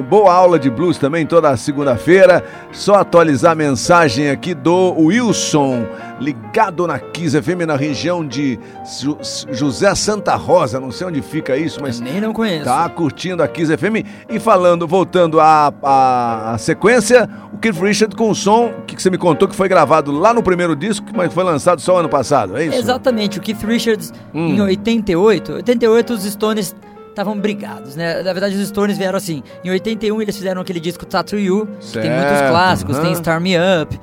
Boa 0.08 0.32
aula 0.32 0.58
de 0.58 0.70
blues 0.70 0.96
também 0.96 1.26
toda 1.26 1.54
segunda-feira. 1.58 2.42
Só 2.72 2.94
atualizar 2.94 3.52
a 3.52 3.54
mensagem 3.54 4.30
aqui 4.30 4.54
do 4.54 4.94
Wilson, 4.98 5.84
ligado 6.18 6.86
na 6.86 6.98
Kiss 6.98 7.40
FM 7.40 7.66
na 7.66 7.76
região 7.76 8.26
de 8.26 8.58
Ju- 8.98 9.18
José 9.52 9.94
Santa 9.94 10.34
Rosa. 10.36 10.80
Não 10.80 10.90
sei 10.90 11.06
onde 11.06 11.20
fica 11.20 11.54
isso, 11.54 11.80
mas 11.82 12.00
Nem 12.00 12.18
não 12.18 12.32
conheço. 12.32 12.64
Tá 12.64 12.88
curtindo 12.88 13.42
a 13.42 13.46
Kiss 13.46 13.76
FM 13.76 14.06
e 14.26 14.40
falando, 14.40 14.86
voltando 14.88 15.38
à, 15.38 15.70
à, 15.82 16.52
à 16.54 16.58
sequência, 16.58 17.28
o 17.52 17.58
Keith 17.58 17.76
Richard 17.78 18.16
com 18.16 18.30
o 18.30 18.34
som 18.34 18.72
que 18.86 19.00
você 19.00 19.10
me 19.10 19.18
contou 19.18 19.46
que 19.46 19.54
foi 19.54 19.68
gravado 19.68 20.10
lá 20.10 20.32
no 20.32 20.42
primeiro 20.42 20.74
disco, 20.74 21.06
mas 21.14 21.32
foi 21.32 21.44
lançado 21.44 21.80
só 21.82 21.98
ano 21.98 22.08
passado, 22.08 22.56
é 22.56 22.64
isso? 22.64 22.78
Exatamente, 22.78 23.38
o 23.38 23.42
Keith 23.42 23.62
Richards 23.84 24.12
em 24.32 24.60
88. 24.60 25.52
88 25.52 26.12
os 26.12 26.24
Stones 26.24 26.74
estavam 27.10 27.38
brigados, 27.38 27.94
né? 27.96 28.22
Na 28.22 28.32
verdade 28.32 28.56
os 28.56 28.68
Stones 28.68 28.98
vieram 28.98 29.16
assim. 29.16 29.42
Em 29.64 29.70
81 29.70 30.20
eles 30.22 30.36
fizeram 30.36 30.60
aquele 30.60 30.80
disco 30.80 31.04
Tattoo 31.06 31.38
You, 31.38 31.66
que 31.80 31.98
tem 31.98 32.10
muitos 32.10 32.28
Certo, 32.38 32.50
clássicos, 32.50 32.98
tem 32.98 33.06
aham. 33.12 33.14
Star 33.16 33.40
Me 33.40 33.54
Up. 33.82 33.98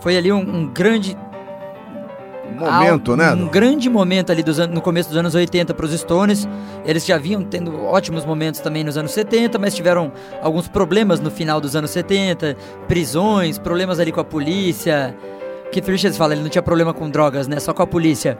Foi 0.00 0.16
ali 0.16 0.32
um, 0.32 0.38
um 0.38 0.66
grande 0.66 1.16
Momento, 2.58 3.14
né? 3.16 3.32
Um 3.34 3.46
grande 3.46 3.88
momento 3.88 4.32
ali 4.32 4.42
dos 4.42 4.58
no 4.58 4.80
começo 4.80 5.10
dos 5.10 5.18
anos 5.18 5.34
80 5.34 5.74
para 5.74 5.86
os 5.86 5.92
Stones. 5.92 6.48
Eles 6.84 7.06
já 7.06 7.16
vinham 7.16 7.42
tendo 7.44 7.84
ótimos 7.84 8.24
momentos 8.24 8.60
também 8.60 8.82
nos 8.82 8.96
anos 8.96 9.12
70, 9.12 9.58
mas 9.58 9.74
tiveram 9.74 10.10
alguns 10.42 10.66
problemas 10.66 11.20
no 11.20 11.30
final 11.30 11.60
dos 11.60 11.76
anos 11.76 11.90
70, 11.90 12.56
prisões, 12.88 13.58
problemas 13.58 14.00
ali 14.00 14.10
com 14.10 14.20
a 14.20 14.24
polícia. 14.24 15.14
Keith 15.70 15.86
Richards 15.86 16.16
fala, 16.16 16.34
ele 16.34 16.42
não 16.42 16.48
tinha 16.48 16.62
problema 16.62 16.94
com 16.94 17.08
drogas, 17.08 17.46
né? 17.46 17.60
Só 17.60 17.72
com 17.72 17.82
a 17.82 17.86
polícia. 17.86 18.38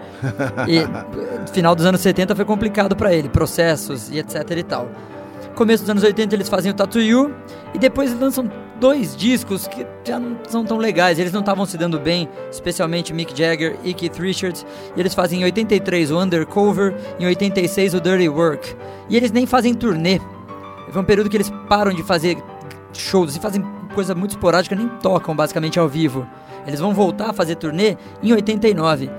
E 0.66 0.80
final 1.52 1.74
dos 1.74 1.84
anos 1.84 2.00
70 2.00 2.34
foi 2.34 2.44
complicado 2.44 2.96
para 2.96 3.12
ele, 3.12 3.28
processos 3.28 4.10
e 4.10 4.18
etc 4.18 4.50
e 4.56 4.62
tal. 4.62 4.88
Começo 5.54 5.82
dos 5.82 5.90
anos 5.90 6.02
80 6.04 6.34
eles 6.34 6.48
fazem 6.48 6.70
o 6.70 6.74
Tattoo 6.74 7.02
You 7.02 7.34
e 7.74 7.78
depois 7.78 8.10
eles 8.10 8.20
lançam 8.20 8.50
dois 8.78 9.16
discos 9.16 9.66
que 9.66 9.84
já 10.04 10.18
não 10.18 10.38
são 10.48 10.64
tão 10.64 10.78
legais, 10.78 11.18
eles 11.18 11.32
não 11.32 11.40
estavam 11.40 11.66
se 11.66 11.76
dando 11.76 11.98
bem, 11.98 12.28
especialmente 12.50 13.12
Mick 13.12 13.36
Jagger 13.36 13.76
e 13.82 13.92
Keith 13.92 14.16
Richards. 14.18 14.64
E 14.96 15.00
eles 15.00 15.14
fazem 15.14 15.40
em 15.40 15.44
83 15.44 16.10
o 16.10 16.18
Undercover, 16.18 16.94
em 17.18 17.26
86 17.26 17.94
o 17.94 18.00
Dirty 18.00 18.28
Work. 18.28 18.74
E 19.08 19.16
eles 19.16 19.32
nem 19.32 19.46
fazem 19.46 19.74
turnê. 19.74 20.20
Foi 20.90 21.02
um 21.02 21.04
período 21.04 21.28
que 21.28 21.36
eles 21.36 21.50
param 21.68 21.92
de 21.92 22.02
fazer 22.02 22.38
shows 22.92 23.36
e 23.36 23.40
fazem 23.40 23.62
coisa 23.94 24.14
muito 24.14 24.30
esporádica, 24.30 24.76
nem 24.76 24.88
tocam 24.88 25.34
basicamente 25.34 25.78
ao 25.78 25.88
vivo. 25.88 26.26
Eles 26.66 26.80
vão 26.80 26.92
voltar 26.94 27.30
a 27.30 27.32
fazer 27.32 27.56
turnê 27.56 27.96
em 28.22 28.32
89. 28.32 29.10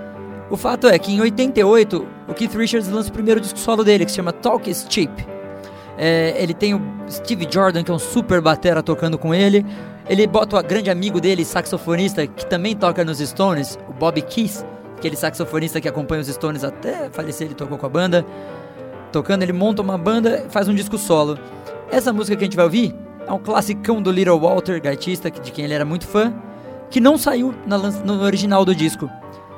O 0.49 0.57
fato 0.57 0.87
é 0.87 0.97
que 0.97 1.11
em 1.11 1.21
88 1.21 2.07
o 2.27 2.33
Keith 2.33 2.55
Richards 2.55 2.89
lança 2.89 3.09
o 3.09 3.13
primeiro 3.13 3.39
disco 3.39 3.59
solo 3.59 3.83
dele, 3.83 4.05
que 4.05 4.11
se 4.11 4.17
chama 4.17 4.31
Talk 4.31 4.69
is 4.69 4.85
Cheap. 4.89 5.11
É, 5.97 6.33
ele 6.41 6.53
tem 6.53 6.73
o 6.73 6.81
Steve 7.09 7.47
Jordan, 7.49 7.83
que 7.83 7.91
é 7.91 7.93
um 7.93 7.99
super 7.99 8.41
batera 8.41 8.81
tocando 8.81 9.17
com 9.17 9.35
ele. 9.35 9.65
Ele 10.07 10.25
bota 10.25 10.57
o 10.57 10.63
grande 10.63 10.89
amigo 10.89 11.19
dele, 11.19 11.45
saxofonista, 11.45 12.25
que 12.25 12.45
também 12.45 12.75
toca 12.75 13.03
nos 13.05 13.19
Stones, 13.19 13.77
o 13.87 13.93
Bobby 13.93 14.21
Keys, 14.21 14.65
aquele 14.97 15.15
saxofonista 15.15 15.79
que 15.79 15.87
acompanha 15.87 16.21
os 16.21 16.27
Stones 16.27 16.63
até 16.63 17.09
falecer, 17.11 17.47
ele 17.47 17.53
tocou 17.53 17.77
com 17.77 17.85
a 17.85 17.89
banda. 17.89 18.25
Tocando, 19.11 19.43
ele 19.43 19.53
monta 19.53 19.81
uma 19.81 19.97
banda 19.97 20.45
faz 20.49 20.67
um 20.67 20.73
disco 20.73 20.97
solo. 20.97 21.37
Essa 21.91 22.13
música 22.13 22.37
que 22.37 22.43
a 22.43 22.47
gente 22.47 22.55
vai 22.55 22.65
ouvir 22.65 22.95
é 23.27 23.31
um 23.31 23.39
classicão 23.39 24.01
do 24.01 24.11
Little 24.11 24.39
Walter, 24.39 24.81
gaitista, 24.81 25.29
de 25.29 25.51
quem 25.51 25.65
ele 25.65 25.73
era 25.73 25.85
muito 25.85 26.07
fã, 26.07 26.33
que 26.89 26.99
não 26.99 27.17
saiu 27.17 27.53
na 27.65 27.77
no 27.77 28.21
original 28.21 28.65
do 28.65 28.73
disco. 28.73 29.09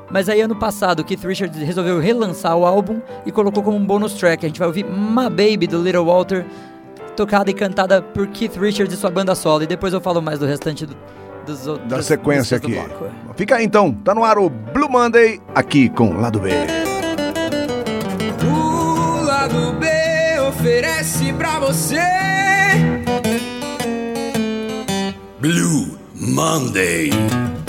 Mas 0.10 0.28
aí 0.28 0.42
ano 0.42 0.56
passado, 0.56 1.04
Keith 1.06 1.24
Richards 1.24 1.58
resolveu 1.62 2.00
relançar 2.00 2.56
o 2.58 2.66
álbum 2.66 3.00
e 3.26 3.32
colocou 3.32 3.64
como 3.64 3.78
um 3.78 3.86
bônus 3.86 4.14
track. 4.14 4.46
A 4.46 4.50
gente 4.50 4.60
vai 4.60 4.68
ouvir 4.68 4.84
My 4.84 5.30
Baby 5.30 5.68
do 5.68 5.82
Little 5.82 6.06
Walter, 6.06 6.46
tocada 7.16 7.50
e 7.50 7.54
cantada 7.54 8.02
por 8.02 8.28
Keith 8.28 8.58
Richards 8.58 8.94
e 8.94 8.98
sua 8.98 9.10
banda 9.10 9.34
solo. 9.36 9.64
E 9.64 9.68
depois 9.68 9.94
eu 9.94 10.02
falo 10.02 10.22
mais 10.22 10.38
do 10.40 10.46
restante 10.46 10.86
do, 10.86 10.98
dos 11.46 11.66
outros. 11.66 11.88
Da 11.88 12.04
sequência 12.04 12.58
aqui. 12.58 12.74
bloco. 12.74 13.06
Fica 13.38 13.56
aí 13.56 13.64
então, 13.64 13.94
tá 13.94 14.14
no 14.14 14.26
ar 14.26 14.38
o 14.38 14.50
Blue 14.50 14.90
Monday 14.90 15.40
aqui 15.56 15.88
com 15.90 16.18
Lado 16.18 16.42
B. 16.42 16.50
O 18.44 19.24
lado 19.24 19.74
B 19.80 19.88
oferece 20.50 21.32
pra 21.34 21.58
você. 21.58 22.02
Blue 25.40 26.01
Monday. 26.32 27.61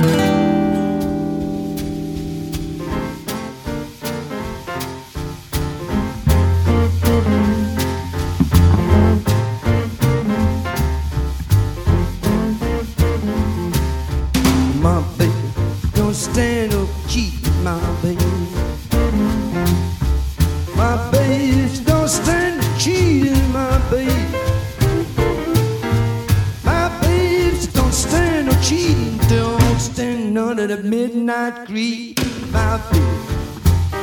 Let 30.62 30.80
the 30.80 30.88
midnight 30.88 31.66
creep 31.66 32.20
my 32.52 32.60
our 32.60 32.78
feet. 32.78 33.02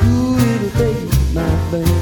Ooh, 0.04 0.36
it'll 0.36 0.70
take 0.76 1.08
my 1.32 1.48
thing. 1.70 1.98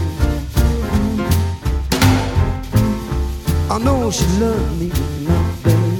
I 3.71 3.79
know 3.79 4.11
she 4.11 4.27
loved 4.41 4.81
me 4.81 4.89
nothing. 5.31 5.99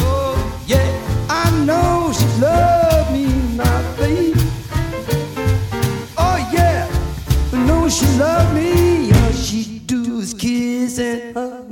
Oh, 0.00 0.36
yeah, 0.66 0.90
I 1.30 1.50
know 1.64 2.12
she 2.12 2.26
loved 2.38 3.12
me 3.12 3.24
nothing. 3.56 4.34
Oh, 6.18 6.36
yeah, 6.52 6.86
I 7.50 7.66
know 7.66 7.88
she 7.88 8.04
loved 8.18 8.54
me. 8.54 9.10
All 9.10 9.32
she 9.32 9.78
do 9.86 10.18
is 10.18 10.34
kiss 10.34 10.98
and 10.98 11.34
hug. 11.34 11.67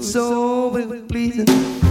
it's 0.00 0.12
so 0.14 0.70
pleasing. 1.08 1.89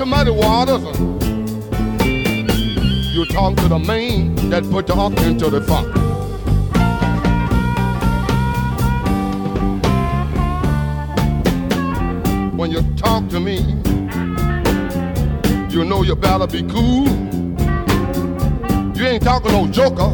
To 0.00 0.06
muddy 0.06 0.30
waters. 0.30 0.82
You 3.12 3.26
talk 3.26 3.54
to 3.56 3.68
the 3.68 3.78
man 3.86 4.34
that 4.48 4.64
put 4.70 4.86
the 4.86 4.94
hawk 4.94 5.12
into 5.20 5.50
the 5.50 5.60
funk. 5.60 5.94
When 12.56 12.70
you 12.70 12.80
talk 12.96 13.28
to 13.28 13.40
me, 13.40 13.58
you 15.68 15.84
know 15.84 16.02
you 16.02 16.16
better 16.16 16.46
be 16.46 16.62
cool. 16.62 17.06
You 18.96 19.06
ain't 19.06 19.22
talking 19.22 19.52
no 19.52 19.66
joker. 19.68 20.10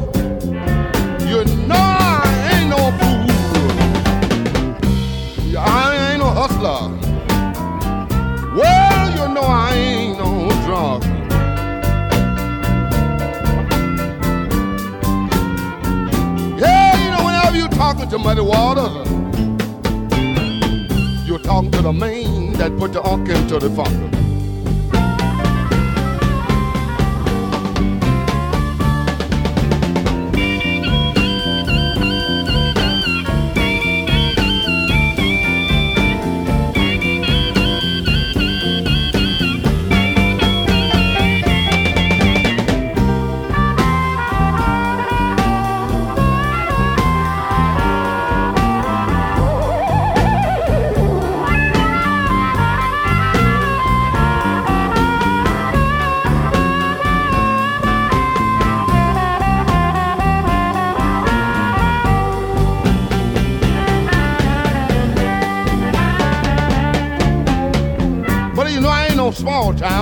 You 1.30 1.45
know 1.68 1.76
I 1.76 2.24
ain't 2.55 2.70
no 2.70 2.91
fool. 2.99 3.30
I 5.57 6.11
ain't 6.11 6.18
no 6.18 6.30
hustler. 6.30 6.97
Know 8.57 8.96
I 9.47 9.75
ain't 9.75 10.19
no 10.19 10.49
drunk. 10.65 11.05
Yeah, 16.61 16.97
you 17.05 17.11
know, 17.11 17.25
whenever 17.25 17.57
you 17.57 17.69
talking 17.69 18.09
to 18.09 18.19
muddy 18.19 18.41
waters, 18.41 19.09
you're 21.27 21.39
talking 21.39 21.71
to 21.71 21.83
the 21.83 21.93
man 21.93 22.53
that 22.55 22.77
put 22.79 22.93
the 22.93 23.03
ark 23.03 23.29
into 23.29 23.59
the 23.59 23.71
funk. 23.71 24.16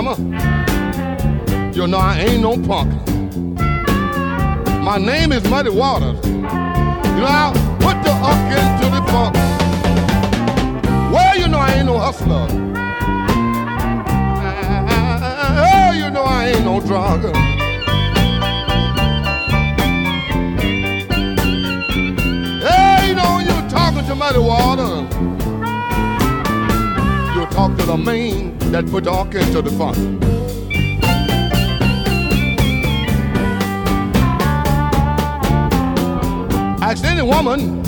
Timer. 0.05 1.73
You 1.75 1.87
know 1.87 1.99
I 1.99 2.21
ain't 2.21 2.43
no 2.43 2.57
punk. 2.57 2.93
My 4.83 4.99
name 4.99 5.33
is 5.33 5.49
Muddy 5.49 5.71
Waters. 5.71 6.25
You 6.27 6.41
know 6.43 7.27
I 7.27 7.53
put 7.81 8.03
the 8.05 8.13
uck 8.13 8.51
into 8.59 8.91
the 8.91 9.03
funk. 9.11 9.35
Well, 11.13 11.39
you 11.39 11.49
know 11.49 11.59
I 11.59 11.75
ain't 11.75 11.87
no 11.87 11.99
hustler. 11.99 12.47
Oh, 15.57 15.93
you 15.93 16.11
know 16.11 16.23
I 16.23 16.49
ain't 16.49 16.65
no 16.65 16.81
drugger. 16.81 17.35
Hey, 22.63 23.09
you 23.09 23.15
know 23.15 23.39
you're 23.39 23.69
talking 23.71 24.07
to 24.07 24.15
Muddy 24.15 24.39
Waters. 24.39 25.15
You 27.37 27.47
talk 27.47 27.77
to 27.79 27.87
the 27.87 27.97
man 27.97 28.54
that 28.75 28.91
put 28.91 29.07
ark 29.07 29.33
into 29.37 29.63
the 29.63 29.71
fun. 29.71 29.95
Ask 36.83 37.05
any 37.05 37.23
woman, 37.23 37.81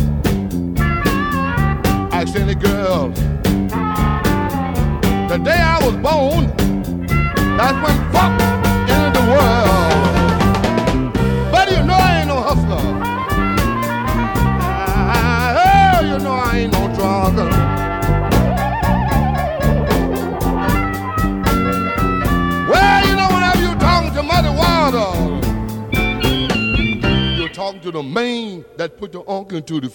ask 2.12 2.36
any 2.36 2.54
girl. 2.54 3.08
The 5.28 5.40
day 5.42 5.60
I 5.60 5.84
was 5.84 5.96
born, 5.96 6.56
that's 7.56 7.78
when 7.82 8.12
fuck 8.12 8.45
unk 29.56 29.70
into 29.70 29.80
the. 29.80 29.90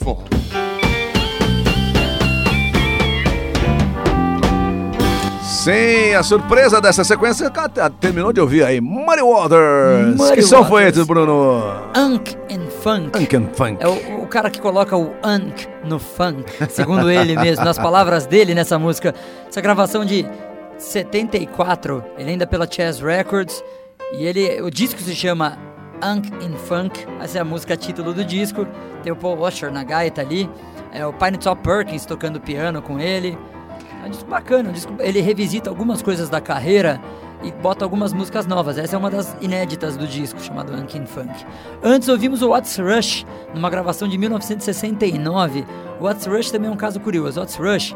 Sim, 5.44 6.16
a 6.16 6.24
surpresa 6.24 6.82
dessa 6.82 7.04
sequência 7.04 7.52
terminou 8.00 8.34
de 8.34 8.42
ouvir 8.42 8.64
aí. 8.64 8.82
Muddy 8.82 9.22
Waters. 9.22 10.18
Muddy 10.18 10.34
que 10.34 10.42
som 10.42 10.66
foi 10.66 10.88
esse, 10.88 11.04
Bruno? 11.06 11.62
Unk 11.96 12.36
and 12.50 12.68
Funk. 12.82 13.20
Unk 13.20 13.36
and 13.36 13.50
Funk. 13.54 13.78
É 13.80 13.88
o, 13.88 14.24
o 14.24 14.28
cara 14.28 14.50
que 14.50 14.60
coloca 14.60 14.98
o 14.98 15.12
unk 15.24 15.68
no 15.84 16.00
funk, 16.00 16.46
segundo 16.70 17.12
ele 17.12 17.36
mesmo, 17.38 17.64
nas 17.64 17.78
palavras 17.78 18.26
dele 18.26 18.56
nessa 18.56 18.80
música. 18.80 19.14
Essa 19.48 19.62
gravação 19.62 20.04
de 20.04 20.26
74, 20.80 22.04
ele 22.18 22.32
ainda 22.32 22.48
pela 22.48 22.68
Chess 22.70 23.00
Records, 23.00 23.64
e 24.14 24.26
ele, 24.26 24.62
o 24.64 24.72
disco 24.72 25.00
se 25.00 25.14
chama 25.16 25.60
Unk 26.04 26.32
and 26.46 26.58
Funk, 26.58 27.06
essa 27.22 27.38
é 27.38 27.42
a 27.42 27.46
música 27.46 27.78
título 27.78 28.14
do 28.14 28.26
disco. 28.26 28.68
Tem 29.04 29.12
o 29.12 29.16
Paul 29.16 29.40
Washer 29.40 29.72
na 29.72 29.84
gaita 29.84 30.22
ali, 30.22 30.50
é 30.92 31.06
o 31.06 31.14
Pine 31.14 31.38
Top 31.38 31.62
Perkins 31.62 32.06
tocando 32.06 32.40
piano 32.40 32.82
com 32.82 33.00
ele. 33.00 33.38
É 34.04 34.08
um 34.08 34.10
disco 34.10 34.30
bacana, 34.30 34.70
um 34.70 34.74
disco, 34.74 34.94
ele 35.00 35.22
revisita 35.22 35.70
algumas 35.70 36.02
coisas 36.02 36.28
da 36.30 36.42
carreira 36.42 37.00
e 37.44 37.52
bota 37.52 37.86
algumas 37.86 38.14
músicas 38.14 38.46
novas. 38.46 38.78
Essa 38.78 38.96
é 38.96 39.00
uma 39.00 39.10
das 39.10 39.36
inéditas 39.42 39.96
do 39.98 40.08
disco, 40.08 40.42
chamado 40.42 40.74
Unkin 40.74 41.06
Funk. 41.06 41.46
Antes 41.84 42.10
ouvimos 42.10 42.42
o 42.42 42.50
What's 42.50 42.78
Rush, 42.78 43.26
numa 43.54 43.70
gravação 43.70 44.08
de 44.08 44.18
1969. 44.18 45.66
O 46.00 46.06
What's 46.06 46.26
Rush 46.26 46.52
também 46.52 46.70
é 46.70 46.74
um 46.74 46.78
caso 46.78 47.00
curioso. 47.00 47.40
What's 47.40 47.56
Rush 47.56 47.96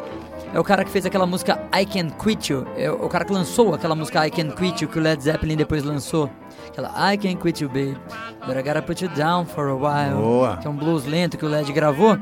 é 0.53 0.59
o 0.59 0.63
cara 0.63 0.83
que 0.83 0.91
fez 0.91 1.05
aquela 1.05 1.25
música 1.25 1.59
I 1.73 1.85
Can't 1.85 2.15
Quit 2.23 2.53
You. 2.53 2.67
É 2.77 2.89
o 2.89 3.09
cara 3.09 3.25
que 3.25 3.33
lançou 3.33 3.73
aquela 3.73 3.95
música 3.95 4.25
I 4.25 4.31
Can't 4.31 4.55
Quit 4.55 4.83
You, 4.83 4.89
que 4.89 4.99
o 4.99 5.01
Led 5.01 5.21
Zeppelin 5.23 5.57
depois 5.57 5.83
lançou. 5.83 6.29
Aquela 6.75 7.13
I 7.13 7.17
Can't 7.17 7.41
Quit 7.41 7.63
You, 7.63 7.69
babe. 7.69 7.97
But 8.45 8.57
I 8.57 8.61
gotta 8.61 8.81
put 8.81 9.01
you 9.01 9.09
down 9.15 9.45
for 9.45 9.69
a 9.69 9.75
while. 9.75 10.21
Boa. 10.21 10.57
Que 10.57 10.67
é 10.67 10.69
um 10.69 10.75
blues 10.75 11.05
lento 11.05 11.37
que 11.37 11.45
o 11.45 11.47
Led 11.47 11.71
gravou. 11.71 12.17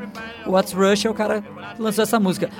O 0.46 0.52
What's 0.52 0.74
Rush 0.74 1.06
é 1.06 1.10
o 1.10 1.14
cara 1.14 1.42
que 1.76 1.82
lançou 1.82 2.04
essa 2.04 2.20
música. 2.20 2.52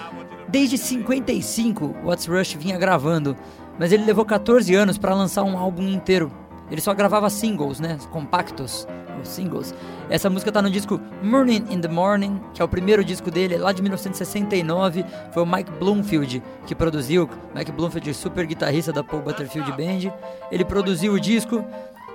Desde 0.50 0.76
55, 0.76 1.86
o 1.86 2.08
What's 2.08 2.26
Rush 2.26 2.56
vinha 2.56 2.80
gravando, 2.80 3.38
mas 3.78 3.92
ele 3.92 4.06
levou 4.06 4.26
14 4.26 4.74
anos 4.74 4.98
para 4.98 5.14
lançar 5.14 5.44
um 5.44 5.56
álbum 5.56 5.84
inteiro. 5.84 6.32
Ele 6.72 6.82
só 6.82 6.94
gravava 6.94 7.30
singles, 7.30 7.80
né? 7.80 7.98
Compactos, 8.12 8.88
os 9.22 9.28
singles. 9.28 9.74
Essa 10.10 10.30
música 10.30 10.52
tá 10.52 10.62
no 10.62 10.70
disco 10.70 11.00
Morning 11.22 11.66
in 11.70 11.80
the 11.80 11.88
Morning, 11.88 12.42
que 12.54 12.62
é 12.62 12.66
o 12.66 12.68
primeiro 12.68 13.04
disco 13.04 13.30
dele, 13.30 13.58
lá 13.58 13.72
de 13.72 13.82
1969. 13.82 15.06
Foi 15.32 15.44
o 15.44 15.46
Mike 15.46 15.72
Bloomfield 15.74 16.42
que 16.66 16.74
produziu. 16.74 17.30
Mike 17.54 17.72
Bloomfield, 17.72 18.14
super 18.14 18.46
guitarrista 18.46 18.92
da 18.92 19.04
Paul 19.04 19.22
Butterfield 19.22 19.72
Band. 19.72 20.14
Ele 20.52 20.66
produziu 20.66 21.14
o 21.14 21.20
disco 21.20 21.64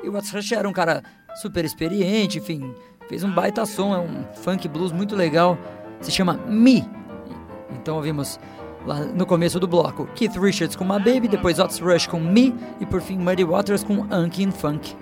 e 0.02 0.08
o 0.08 0.12
What's 0.12 0.32
Rush 0.32 0.52
era 0.52 0.68
um 0.68 0.72
cara 0.72 1.02
super 1.36 1.64
experiente, 1.64 2.38
enfim, 2.38 2.74
fez 3.08 3.22
um 3.22 3.32
baita 3.32 3.64
som, 3.64 3.94
é 3.94 3.98
um 3.98 4.24
funk 4.42 4.66
blues 4.68 4.92
muito 4.92 5.14
legal. 5.14 5.58
Se 6.00 6.10
chama 6.10 6.34
Me. 6.46 6.88
Então 7.70 7.96
ouvimos 7.96 8.38
lá 8.88 9.00
no 9.00 9.26
começo 9.26 9.60
do 9.60 9.68
bloco 9.68 10.08
Keith 10.14 10.36
Richards 10.36 10.74
com 10.74 10.82
My 10.82 10.98
Baby, 10.98 11.28
depois 11.28 11.58
Otis 11.58 11.78
Rush 11.78 12.06
com 12.06 12.18
Me 12.18 12.54
e 12.80 12.86
por 12.86 13.02
fim 13.02 13.18
Muddy 13.18 13.44
Waters 13.44 13.84
com 13.84 14.06
Unkin 14.10 14.50
Funk. 14.50 14.96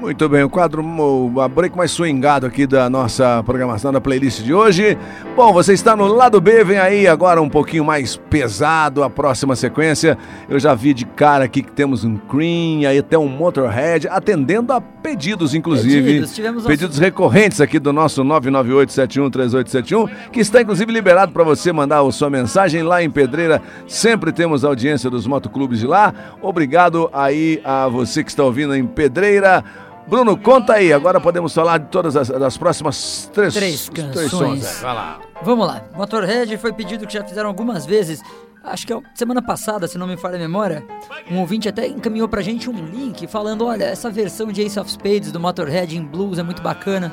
Muito 0.00 0.28
bem, 0.30 0.42
o 0.42 0.48
quadro, 0.48 0.82
o 0.82 1.48
break 1.50 1.76
mais 1.76 1.90
swingado 1.90 2.46
aqui 2.46 2.66
da 2.66 2.88
nossa 2.88 3.42
programação 3.44 3.92
da 3.92 4.00
playlist 4.00 4.42
de 4.42 4.54
hoje. 4.54 4.96
Bom, 5.36 5.52
você 5.52 5.74
está 5.74 5.94
no 5.94 6.06
lado 6.06 6.40
B, 6.40 6.64
vem 6.64 6.78
aí 6.78 7.06
agora 7.06 7.40
um 7.40 7.50
pouquinho 7.50 7.84
mais 7.84 8.16
pesado 8.16 9.02
a 9.04 9.10
próxima 9.10 9.54
sequência. 9.54 10.16
Eu 10.48 10.58
já 10.58 10.74
vi 10.74 10.94
de 10.94 11.04
cara 11.04 11.44
aqui 11.44 11.62
que 11.62 11.70
temos 11.70 12.02
um 12.02 12.16
Cream, 12.16 12.88
aí 12.88 12.98
até 12.98 13.18
um 13.18 13.28
Motorhead, 13.28 14.08
atendendo 14.08 14.72
a 14.72 14.80
pedidos, 14.80 15.54
inclusive. 15.54 16.02
Pedidos, 16.02 16.34
tivemos 16.34 16.64
pedidos 16.64 16.98
recorrentes 16.98 17.60
aqui 17.60 17.78
do 17.78 17.92
nosso 17.92 18.24
998-713871, 18.24 20.10
que 20.32 20.40
está 20.40 20.62
inclusive 20.62 20.90
liberado 20.90 21.30
para 21.30 21.44
você 21.44 21.72
mandar 21.72 22.00
a 22.00 22.10
sua 22.10 22.30
mensagem 22.30 22.82
lá 22.82 23.02
em 23.02 23.10
Pedreira. 23.10 23.60
Sempre 23.86 24.32
temos 24.32 24.64
audiência 24.64 25.10
dos 25.10 25.26
motoclubes 25.26 25.78
de 25.78 25.86
lá. 25.86 26.14
Obrigado 26.40 27.10
aí 27.12 27.60
a 27.62 27.86
você 27.86 28.24
que 28.24 28.30
está 28.30 28.42
ouvindo 28.42 28.74
em 28.74 28.86
Pedreira. 28.86 29.62
Bruno, 30.06 30.36
conta 30.36 30.74
aí. 30.74 30.92
Agora 30.92 31.20
podemos 31.20 31.54
falar 31.54 31.78
de 31.78 31.86
todas 31.86 32.16
as 32.16 32.28
das 32.28 32.56
próximas 32.56 33.30
três, 33.32 33.54
Três 33.54 33.88
três 33.88 34.12
canções. 34.12 34.30
sons. 34.30 34.78
é. 34.78 34.82
Vai 34.82 34.94
lá. 34.94 35.20
Vamos 35.42 35.66
lá. 35.66 35.82
Motorhead 35.96 36.56
foi 36.58 36.72
pedido 36.72 37.06
que 37.06 37.14
já 37.14 37.24
fizeram 37.24 37.48
algumas 37.48 37.86
vezes. 37.86 38.20
Acho 38.62 38.86
que 38.86 38.92
é 38.92 39.00
semana 39.14 39.40
passada, 39.40 39.88
se 39.88 39.96
não 39.96 40.06
me 40.06 40.18
falha 40.18 40.36
a 40.36 40.38
memória, 40.38 40.84
um 41.30 41.38
ouvinte 41.40 41.66
até 41.66 41.86
encaminhou 41.86 42.28
pra 42.28 42.42
gente 42.42 42.68
um 42.68 42.74
link 42.74 43.26
falando: 43.26 43.64
olha, 43.66 43.84
essa 43.84 44.10
versão 44.10 44.48
de 44.48 44.60
Ace 44.62 44.78
of 44.78 44.90
Spades 44.90 45.32
do 45.32 45.40
Motorhead 45.40 45.96
em 45.96 46.02
blues 46.04 46.38
é 46.38 46.42
muito 46.42 46.60
bacana. 46.60 47.10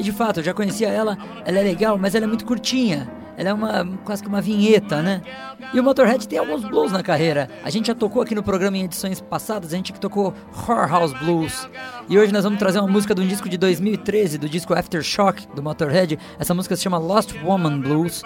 E 0.00 0.02
de 0.02 0.12
fato, 0.12 0.40
eu 0.40 0.44
já 0.44 0.54
conhecia 0.54 0.88
ela, 0.88 1.18
ela 1.44 1.58
é 1.58 1.62
legal, 1.62 1.98
mas 1.98 2.14
ela 2.14 2.24
é 2.24 2.26
muito 2.26 2.46
curtinha. 2.46 3.06
Ela 3.36 3.50
é 3.50 3.52
uma 3.52 3.86
quase 4.02 4.22
que 4.22 4.28
uma 4.30 4.40
vinheta, 4.40 5.02
né? 5.02 5.20
E 5.74 5.78
o 5.78 5.84
Motorhead 5.84 6.26
tem 6.26 6.38
alguns 6.38 6.62
blues 6.62 6.90
na 6.90 7.02
carreira. 7.02 7.50
A 7.62 7.68
gente 7.68 7.88
já 7.88 7.94
tocou 7.94 8.22
aqui 8.22 8.34
no 8.34 8.42
programa 8.42 8.78
em 8.78 8.84
edições 8.84 9.20
passadas, 9.20 9.74
a 9.74 9.76
gente 9.76 9.92
que 9.92 10.00
tocou 10.00 10.32
Whorehouse 10.66 11.14
Blues. 11.16 11.68
E 12.08 12.18
hoje 12.18 12.32
nós 12.32 12.44
vamos 12.44 12.58
trazer 12.58 12.78
uma 12.78 12.88
música 12.88 13.14
de 13.14 13.20
um 13.20 13.26
disco 13.26 13.46
de 13.46 13.58
2013, 13.58 14.38
do 14.38 14.48
disco 14.48 14.72
Aftershock 14.72 15.46
do 15.54 15.62
Motorhead. 15.62 16.18
Essa 16.38 16.54
música 16.54 16.74
se 16.76 16.82
chama 16.82 16.96
Lost 16.96 17.34
Woman 17.44 17.78
Blues. 17.80 18.22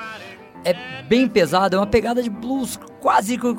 É 0.64 1.02
bem 1.08 1.26
pesada, 1.26 1.74
é 1.74 1.78
uma 1.80 1.88
pegada 1.88 2.22
de 2.22 2.30
blues 2.30 2.78
quase 3.00 3.36
com 3.36 3.56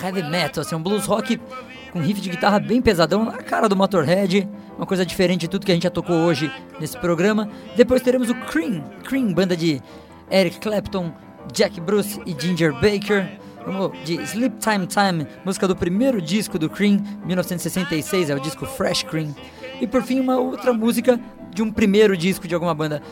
heavy 0.00 0.22
metal, 0.22 0.62
assim, 0.62 0.76
um 0.76 0.82
blues 0.82 1.04
rock 1.04 1.40
com 1.90 2.00
riff 2.00 2.20
de 2.20 2.30
guitarra 2.30 2.58
bem 2.58 2.80
pesadão, 2.80 3.24
na 3.24 3.38
cara 3.38 3.68
do 3.68 3.76
Motorhead, 3.76 4.48
uma 4.76 4.86
coisa 4.86 5.04
diferente 5.04 5.42
de 5.42 5.48
tudo 5.48 5.66
que 5.66 5.72
a 5.72 5.74
gente 5.74 5.84
já 5.84 5.90
tocou 5.90 6.16
hoje 6.16 6.50
nesse 6.78 6.96
programa. 6.96 7.48
Depois 7.76 8.02
teremos 8.02 8.30
o 8.30 8.34
Cream, 8.34 8.82
Cream, 9.04 9.32
banda 9.32 9.56
de 9.56 9.80
Eric 10.30 10.60
Clapton, 10.60 11.12
Jack 11.52 11.80
Bruce 11.80 12.20
e 12.24 12.34
Ginger 12.38 12.72
Baker. 12.74 13.38
Vamos 13.66 13.92
de 14.04 14.14
Sleep 14.22 14.56
Time 14.58 14.86
Time, 14.86 15.26
música 15.44 15.68
do 15.68 15.76
primeiro 15.76 16.22
disco 16.22 16.58
do 16.58 16.70
Cream, 16.70 17.02
1966, 17.26 18.30
é 18.30 18.34
o 18.34 18.40
disco 18.40 18.64
Fresh 18.64 19.02
Cream. 19.02 19.34
E 19.80 19.86
por 19.86 20.02
fim, 20.02 20.20
uma 20.20 20.38
outra 20.38 20.72
música 20.72 21.20
de 21.52 21.62
um 21.62 21.70
primeiro 21.70 22.16
disco 22.16 22.46
de 22.48 22.54
alguma 22.54 22.74
banda. 22.74 23.02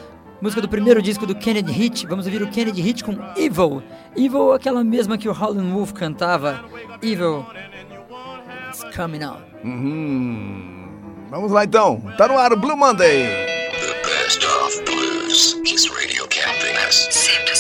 Música 0.41 0.63
do 0.63 0.69
primeiro 0.69 1.03
disco 1.03 1.27
do 1.27 1.35
Kennedy 1.35 1.73
Hit. 1.73 2.07
Vamos 2.07 2.25
ouvir 2.25 2.43
o 2.43 2.49
Kennedy 2.49 2.81
Hit 2.81 3.03
com 3.03 3.13
Evil. 3.37 3.83
Evil, 4.17 4.53
aquela 4.53 4.85
mesma 4.85 5.19
que 5.19 5.29
o 5.29 5.33
Howlin' 5.33 5.73
Wolf 5.73 5.93
cantava. 5.93 6.65
Evil. 7.03 7.45
It's 8.81 8.95
coming 8.95 9.25
out. 9.25 9.43
Uhum. 9.65 9.73
Mm-hmm. 9.73 11.31
Vamos 11.31 11.51
lá 11.51 11.65
então. 11.65 12.01
Tá 12.17 12.29
no 12.29 12.39
ar 12.39 12.53
o 12.53 12.57
Blue 12.57 12.77
Monday. 12.77 13.27
The 13.73 13.95
Best 14.09 14.45
of 14.47 14.85
Blues. 14.85 15.55
Kiss 15.65 15.89
Radio 15.91 16.29
Campinas. 16.29 17.09
1079. 17.11 17.58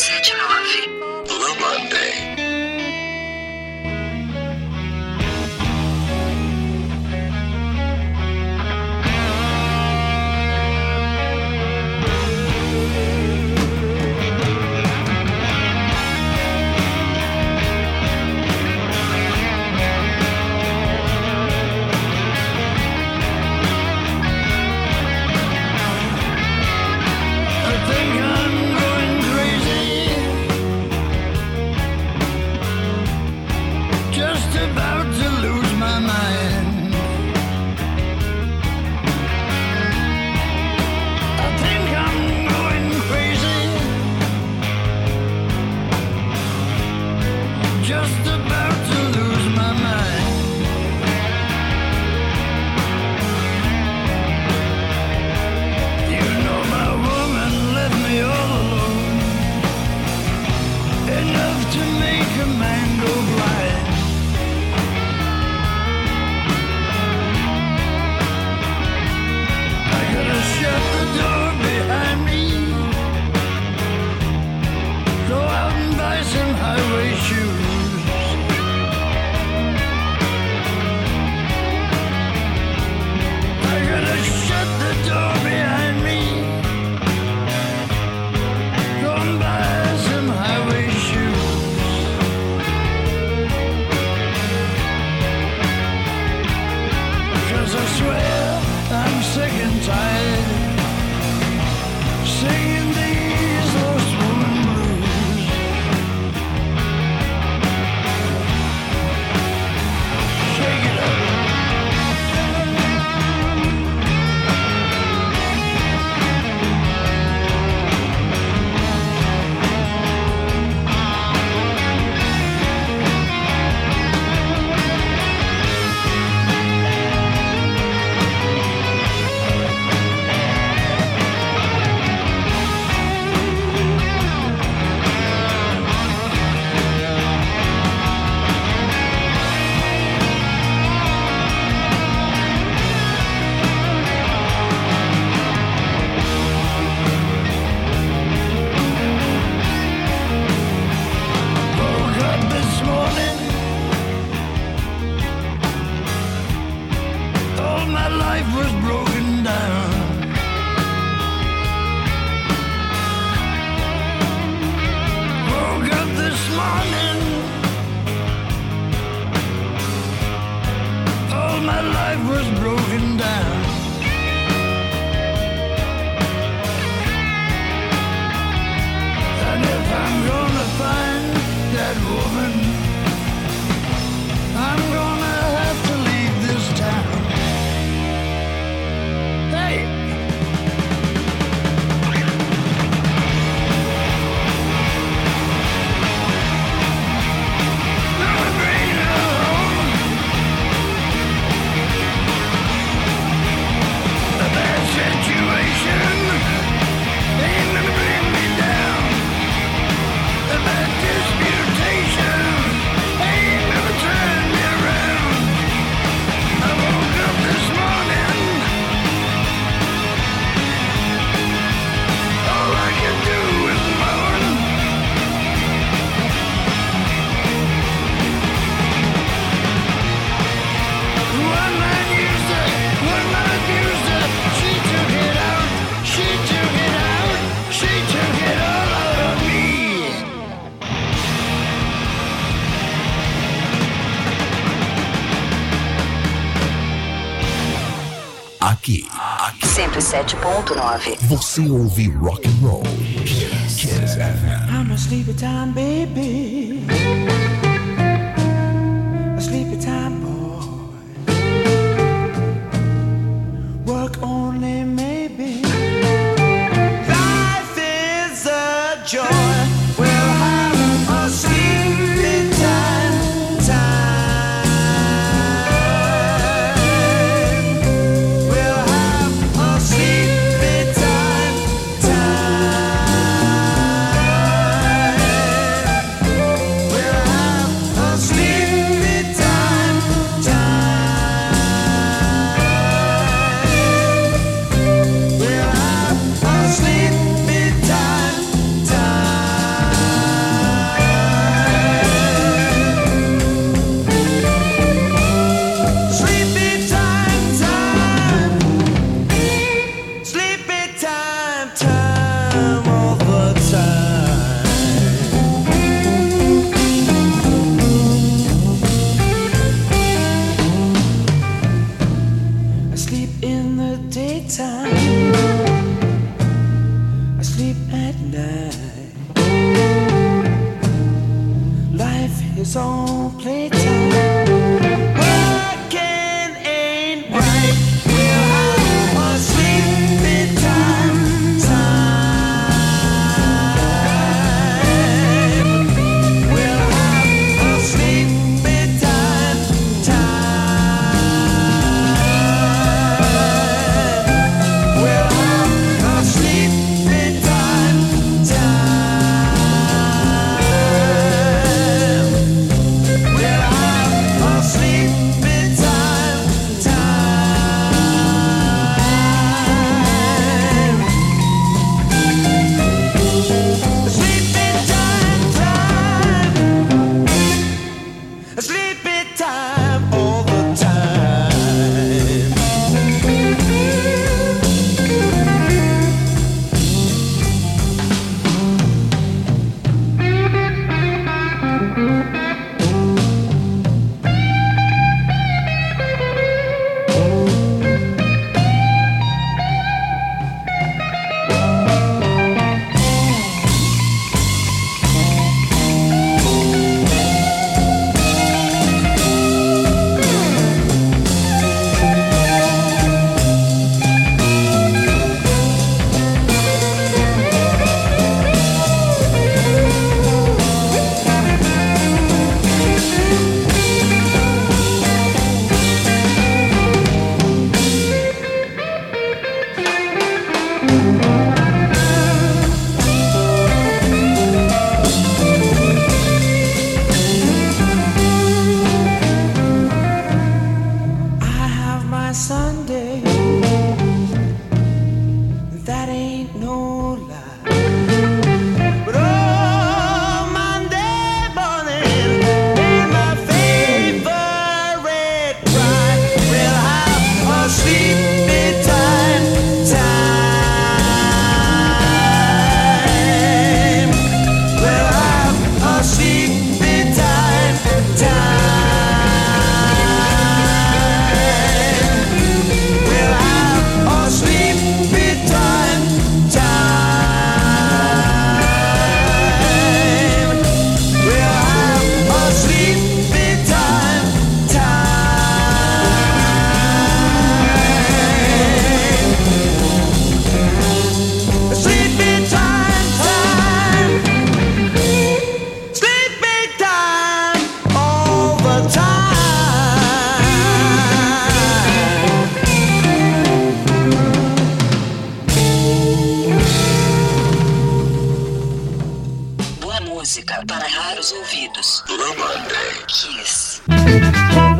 101.9. 250.68 251.16
Você 251.28 251.62
ouve 251.62 252.08
rock 252.20 252.46
and 252.46 252.62
roll. 252.62 252.82
Yes. 253.24 253.80
Kiss 253.80 254.16
FM. 254.16 254.68
I'm 254.70 254.90
a 254.90 254.98
sleepy 254.98 255.32
time, 255.32 255.72
baby. 255.72 256.57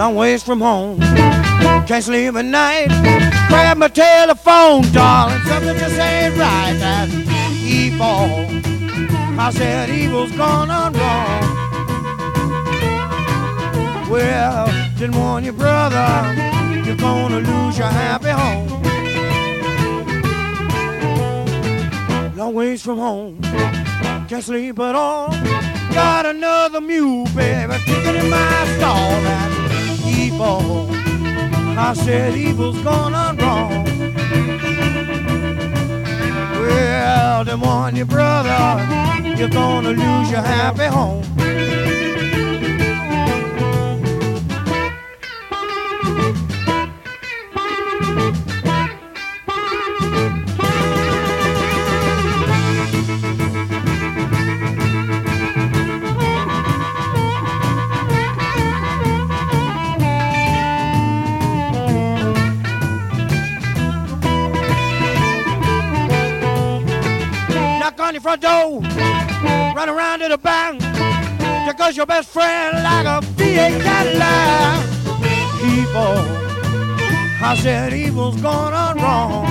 Long 0.09 0.16
ways 0.16 0.42
from 0.42 0.62
home. 0.62 0.98
Can't 1.86 2.02
sleep 2.02 2.34
at 2.34 2.46
night. 2.46 2.88
Grab 3.48 3.76
my 3.76 3.88
telephone, 3.88 4.90
darling. 4.90 5.38
Something 5.42 5.76
just 5.76 5.98
ain't 5.98 6.34
right. 6.38 6.74
That's 6.78 7.12
evil. 7.62 8.46
I 9.38 9.50
said 9.52 9.90
evil's 9.90 10.32
gone 10.32 10.70
on 10.70 10.94
wrong. 10.94 11.42
Well, 14.09 14.68
didn't 14.98 15.14
warn 15.14 15.44
your 15.44 15.52
brother. 15.52 16.09
You're 16.86 16.96
gonna 16.96 17.40
lose 17.40 17.76
your 17.76 17.88
happy 17.88 18.30
home. 18.30 18.66
Long 22.34 22.54
ways 22.54 22.80
from 22.82 22.96
home. 22.96 23.42
Can't 24.26 24.42
sleep 24.42 24.78
at 24.78 24.94
all. 24.94 25.28
Got 25.92 26.24
another 26.24 26.80
mule, 26.80 27.26
baby, 27.36 27.74
kicking 27.84 28.16
in 28.16 28.30
my 28.30 28.76
stall. 28.78 29.11
That's 29.20 29.68
fall. 30.39 30.86
I 30.91 31.95
said 31.95 32.34
evil's 32.34 32.80
gone 32.82 33.36
wrong. 33.39 33.84
Well, 36.61 37.45
then 37.45 37.61
warn 37.61 37.97
your 37.97 38.07
brother, 38.07 38.61
you're 39.36 39.49
gonna 39.49 39.91
lose 39.91 40.30
your 40.30 40.43
happy 40.43 40.84
home. 40.84 41.24
Front 68.37 68.43
door, 68.43 68.83
run 69.74 69.89
around 69.89 70.18
to 70.18 70.29
the 70.29 70.37
bank. 70.37 70.83
There 70.83 71.72
goes 71.72 71.97
your 71.97 72.05
best 72.05 72.29
friend 72.29 72.76
like 72.85 73.07
a 73.07 73.24
V8 73.37 73.81
Cadillac. 73.83 74.85
Evil, 75.64 76.18
I 77.43 77.59
said 77.59 77.95
evil's 77.95 78.45
on 78.45 78.99
wrong. 78.99 79.47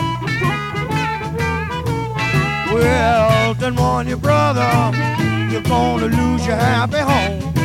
Well, 2.71 3.55
then 3.55 3.75
warn 3.75 4.07
your 4.07 4.17
brother, 4.17 4.69
you're 5.51 5.61
gonna 5.61 6.05
lose 6.05 6.45
your 6.45 6.57
happy 6.57 6.99
home. 6.99 7.56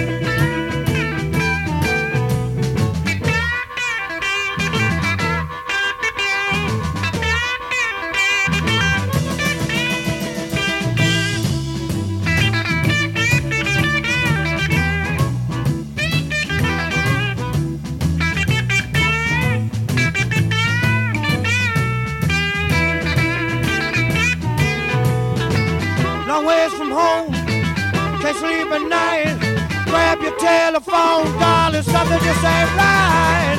Telephone, 30.72 31.38
darling, 31.38 31.82
something 31.82 32.18
just 32.20 32.44
ain't 32.44 32.70
right. 32.80 33.58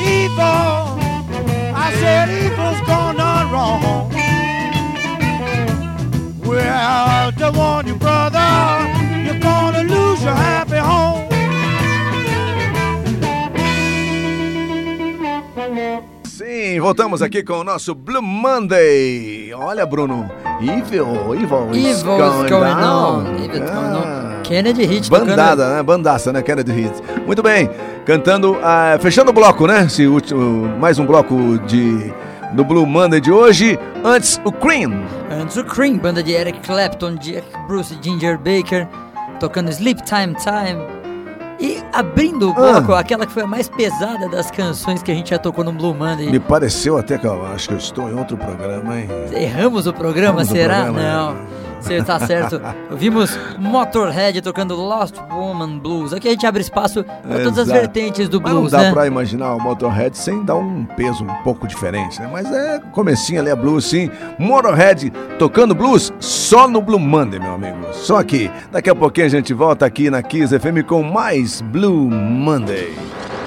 Evil, 0.00 0.94
I 1.74 1.92
said 2.00 2.28
evil's 2.30 2.80
going 2.86 3.18
on 3.20 3.50
wrong. 3.50 4.08
Well, 6.46 7.32
to 7.32 7.50
warn 7.58 7.86
you, 7.88 7.96
brother, 7.96 8.38
you're 9.24 9.40
gonna 9.40 9.82
lose 9.82 10.22
your 10.22 10.34
happy 10.34 10.76
home. 10.76 11.28
Sim, 16.24 16.80
voltamos 16.80 17.22
aqui 17.22 17.42
com 17.42 17.54
o 17.60 17.64
nosso 17.64 17.94
Blue 17.94 18.22
Monday. 18.22 19.52
Olha, 19.54 19.84
Bruno. 19.86 20.28
Evil, 20.60 21.34
Evil, 21.34 21.70
is 21.72 21.76
Evil's 21.78 22.02
going, 22.04 22.48
going 22.48 22.76
down. 22.76 23.26
on. 23.26 23.44
Evil's 23.44 23.70
Ah. 23.70 23.74
going 23.74 23.96
on. 23.96 24.31
Kennedy 24.52 24.84
Hit 24.84 25.08
Bandada, 25.10 25.76
né? 25.76 25.82
Bandaça, 25.82 26.30
né? 26.30 26.42
Kennedy 26.42 26.72
Hit. 26.72 26.92
Muito 27.26 27.42
bem. 27.42 27.70
Cantando, 28.04 28.58
ah, 28.62 28.98
fechando 29.00 29.30
o 29.30 29.32
bloco, 29.32 29.66
né? 29.66 29.84
Esse 29.86 30.06
último, 30.06 30.68
mais 30.78 30.98
um 30.98 31.06
bloco 31.06 31.58
de 31.66 32.12
do 32.52 32.62
Blue 32.62 32.84
Monday 32.84 33.18
de 33.18 33.32
hoje. 33.32 33.78
Antes, 34.04 34.38
o 34.44 34.52
Cream. 34.52 35.04
Antes 35.30 35.56
o 35.56 35.64
Cream, 35.64 35.96
banda 35.96 36.22
de 36.22 36.32
Eric 36.32 36.60
Clapton, 36.60 37.14
Jack 37.14 37.44
Bruce 37.66 37.96
e 37.98 38.04
Ginger 38.04 38.36
Baker, 38.36 38.86
tocando 39.40 39.70
Sleep 39.70 40.02
Time 40.02 40.34
Time. 40.34 40.82
E 41.58 41.82
abrindo 41.90 42.50
o 42.50 42.52
bloco, 42.54 42.92
Ah. 42.92 43.00
aquela 43.00 43.24
que 43.24 43.32
foi 43.32 43.44
a 43.44 43.46
mais 43.46 43.70
pesada 43.70 44.28
das 44.28 44.50
canções 44.50 45.02
que 45.02 45.10
a 45.10 45.14
gente 45.14 45.30
já 45.30 45.38
tocou 45.38 45.64
no 45.64 45.72
Blue 45.72 45.94
Monday. 45.94 46.30
Me 46.30 46.38
pareceu 46.40 46.98
até 46.98 47.16
que 47.16 47.26
eu 47.26 47.46
acho 47.46 47.68
que 47.68 47.74
eu 47.74 47.78
estou 47.78 48.10
em 48.10 48.18
outro 48.18 48.36
programa, 48.36 49.00
hein? 49.00 49.08
Erramos 49.32 49.86
o 49.86 49.94
programa, 49.94 50.40
Erramos 50.42 50.50
o 50.50 50.52
será? 50.52 50.82
programa, 50.84 51.00
Não. 51.02 51.71
Você 51.82 52.02
tá 52.02 52.18
certo. 52.20 52.60
Vimos 52.92 53.36
Motorhead 53.58 54.40
tocando 54.40 54.74
Lost 54.74 55.14
Woman 55.30 55.78
Blues. 55.78 56.12
Aqui 56.12 56.28
a 56.28 56.30
gente 56.30 56.46
abre 56.46 56.62
espaço 56.62 57.04
para 57.04 57.42
todas 57.42 57.58
as 57.58 57.68
vertentes 57.68 58.28
do 58.28 58.40
Mas 58.40 58.52
blues, 58.52 58.72
não 58.72 58.78
dá 58.78 58.84
né? 58.86 58.92
pra 58.92 59.06
imaginar 59.06 59.54
o 59.54 59.60
Motorhead 59.60 60.16
sem 60.16 60.44
dar 60.44 60.56
um 60.56 60.84
peso 60.84 61.24
um 61.24 61.34
pouco 61.42 61.66
diferente, 61.66 62.20
né? 62.20 62.28
Mas 62.32 62.50
é 62.50 62.80
comecinho 62.92 63.40
ali, 63.40 63.50
é 63.50 63.56
blues 63.56 63.84
sim. 63.84 64.10
Motorhead 64.38 65.10
tocando 65.38 65.74
blues 65.74 66.12
só 66.20 66.68
no 66.68 66.80
Blue 66.80 67.00
Monday, 67.00 67.40
meu 67.40 67.54
amigo. 67.54 67.78
Só 67.92 68.18
aqui. 68.18 68.50
Daqui 68.70 68.88
a 68.88 68.94
pouquinho 68.94 69.26
a 69.26 69.30
gente 69.30 69.52
volta 69.52 69.84
aqui 69.84 70.08
na 70.08 70.22
Kiss 70.22 70.56
FM 70.58 70.86
com 70.86 71.02
mais 71.02 71.60
Blue 71.60 72.08
Monday. 72.10 72.94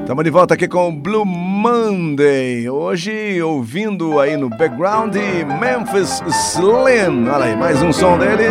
Estamos 0.02 0.24
de 0.24 0.30
volta 0.32 0.56
aqui 0.56 0.68
com 0.68 0.90
o 0.90 0.92
Blue 0.92 1.26
Monday. 1.26 2.68
Hoje 2.68 3.40
ouvindo 3.44 4.20
aí 4.20 4.36
no 4.36 4.50
background 4.50 5.16
Memphis 5.16 6.20
Slim. 6.54 7.30
Olha 7.30 7.46
aí, 7.46 7.56
mais 7.56 7.80
um 7.82 7.94
som 7.94 8.18
dele. 8.18 8.46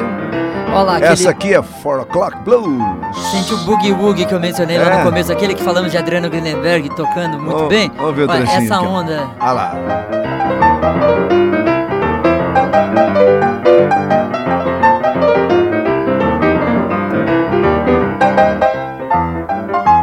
Olha 0.79 0.87
lá, 0.87 0.97
aquele- 0.97 1.13
Essa 1.13 1.31
aqui 1.31 1.55
é 1.55 1.61
4 1.63 2.03
O'Clock 2.03 2.39
Blues. 2.45 2.83
Sente 3.31 3.55
o 3.55 3.59
Boogie 3.59 3.93
Woogie 3.93 4.25
que 4.27 4.35
eu 4.35 4.41
mencionei 4.41 4.79
lá 4.79 4.87
É. 4.87 4.99
no 4.99 5.05
começo, 5.05 5.33
aquele 5.33 5.55
que 5.55 5.63
falamos 5.63 5.91
de 5.91 5.99
Adriano 5.99 6.31
Greenberg 6.31 6.89
tocando 6.91 7.39
muito 7.39 7.65
Ó, 7.65 7.69
bem. 7.69 7.91
Vamos 7.97 8.15
ver 8.17 8.29
o 8.29 8.31
Olha, 8.31 8.43
essa 8.45 8.81
onda. 8.81 9.29
Olha 9.41 9.53
lá. 9.53 9.73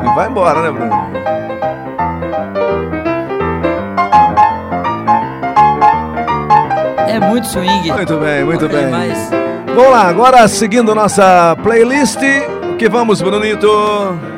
E 0.04 0.16
vai 0.16 0.28
embora, 0.28 0.62
né, 0.62 0.72
Bruno? 0.72 0.96
É 7.08 7.20
muito 7.20 7.48
swing. 7.48 7.92
Muito 7.92 8.18
bem, 8.20 8.44
muito 8.44 8.68
bem. 8.68 8.88
Mas 8.90 9.30
Vamos 9.76 9.92
lá, 9.92 10.08
agora 10.08 10.48
seguindo 10.48 10.96
nossa 10.96 11.56
playlist, 11.62 12.20
Que 12.78 12.88
vamos, 12.90 13.22
Brunito? 13.22 13.68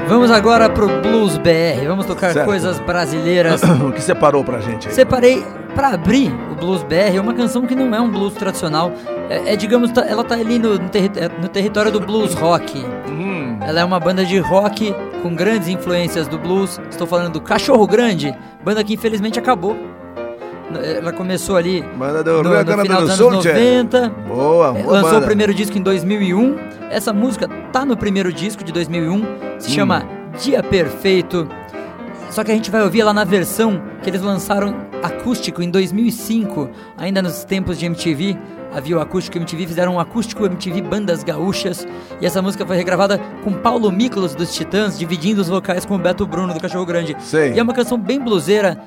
Vamos 0.08 0.32
agora 0.32 0.70
pro 0.70 0.88
Blues 1.02 1.38
BR. 1.38 1.86
Vamos 1.88 2.06
tocar 2.06 2.32
Certo. 2.34 2.46
coisas 2.46 2.80
brasileiras. 2.80 3.62
o 3.82 3.92
que 3.92 4.02
separou 4.02 4.44
pra 4.44 4.60
gente 4.60 4.88
aí? 4.88 4.94
Separei 4.94 5.46
pra 5.76 5.90
abrir 5.90 6.32
o 6.52 6.56
Blues 6.56 6.82
BR 6.84 7.20
uma 7.22 7.34
canção 7.34 7.64
que 7.66 7.76
não 7.76 7.94
é 7.94 8.00
um 8.02 8.10
blues 8.10 8.34
tradicional. 8.34 8.92
É, 9.30 9.54
é, 9.54 9.56
digamos, 9.56 9.92
tá- 9.92 10.06
ela 10.08 10.24
tá 10.24 10.36
ali 10.36 10.58
no, 10.60 10.74
no 10.78 10.90
terri- 10.90 11.12
é, 11.18 11.30
no 11.42 11.48
território 11.48 11.92
do 11.92 12.00
blues 12.00 12.34
rock. 12.34 12.84
Hum. 13.10 13.58
Ela 13.62 13.82
é 13.82 13.86
uma 13.86 14.00
banda 14.00 14.24
de 14.26 14.38
rock 14.40 14.96
com 15.22 15.36
grandes 15.36 15.68
influências 15.68 16.28
do 16.28 16.38
blues. 16.38 16.80
Estou 16.90 17.06
falando 17.06 17.34
do 17.34 17.42
Cachorro 17.42 17.86
Grande, 17.86 18.34
banda 18.64 18.84
que 18.84 18.94
infelizmente 18.94 19.38
acabou. 19.38 19.76
Ela 20.84 21.14
começou 21.14 21.56
ali 21.56 21.82
Banda 21.98 22.24
do 22.24 22.44
no, 22.44 22.50
no 22.50 22.82
final 22.82 23.02
do 23.02 23.08
dos 23.08 23.22
anos 23.22 23.40
tchê. 23.44 23.54
90. 23.54 24.10
Boa, 24.28 24.74
boa 24.74 24.92
Lançou 24.92 25.12
banda. 25.12 25.24
o 25.24 25.26
primeiro 25.26 25.54
disco 25.54 25.78
em 25.78 25.82
2001. 25.82 26.56
Essa 26.90 27.14
música 27.14 27.48
tá 27.72 27.86
no 27.86 27.96
primeiro 27.96 28.32
disco 28.34 28.64
de 28.64 28.72
2001. 28.74 29.22
Se 29.60 29.70
Hum. 29.70 29.74
chama 29.74 30.04
Dia 30.44 30.62
Perfeito. 30.62 31.48
Só 32.30 32.44
que 32.44 32.52
a 32.52 32.54
gente 32.56 32.70
vai 32.70 32.82
ouvir 32.84 33.00
ela 33.02 33.14
na 33.14 33.24
versão 33.24 33.82
que 34.04 34.10
eles 34.10 34.22
lançaram 34.22 34.76
acústico 35.02 35.62
em 35.62 35.70
2005, 35.70 36.70
ainda 36.98 37.22
nos 37.22 37.46
tempos 37.46 37.80
de 37.80 37.86
MTV. 37.86 38.38
Havia 38.76 38.98
o 38.98 39.00
acústico 39.00 39.38
MTV, 39.38 39.66
fizeram 39.68 39.96
um 39.96 40.00
acústico 40.00 40.46
MTV 40.46 40.82
Bandas 40.82 41.24
Gaúchas. 41.24 41.88
E 42.20 42.26
essa 42.26 42.42
música 42.42 42.66
foi 42.66 42.76
regravada 42.76 43.18
com 43.44 43.54
Paulo 43.54 43.90
Miklos 43.90 44.36
dos 44.36 44.54
Titãs, 44.54 45.00
dividindo 45.00 45.40
os 45.40 45.48
vocais 45.48 45.86
com 45.86 45.96
o 45.96 45.98
Beto 45.98 46.28
Bruno 46.28 46.54
do 46.54 46.60
Cachorro 46.60 46.86
Grande. 46.86 47.16
Sei. 47.22 47.54
E 47.54 47.60
é 47.60 47.64
uma 47.64 47.74
canção 47.74 47.98
bem 47.98 48.20
bluseira. 48.20 48.78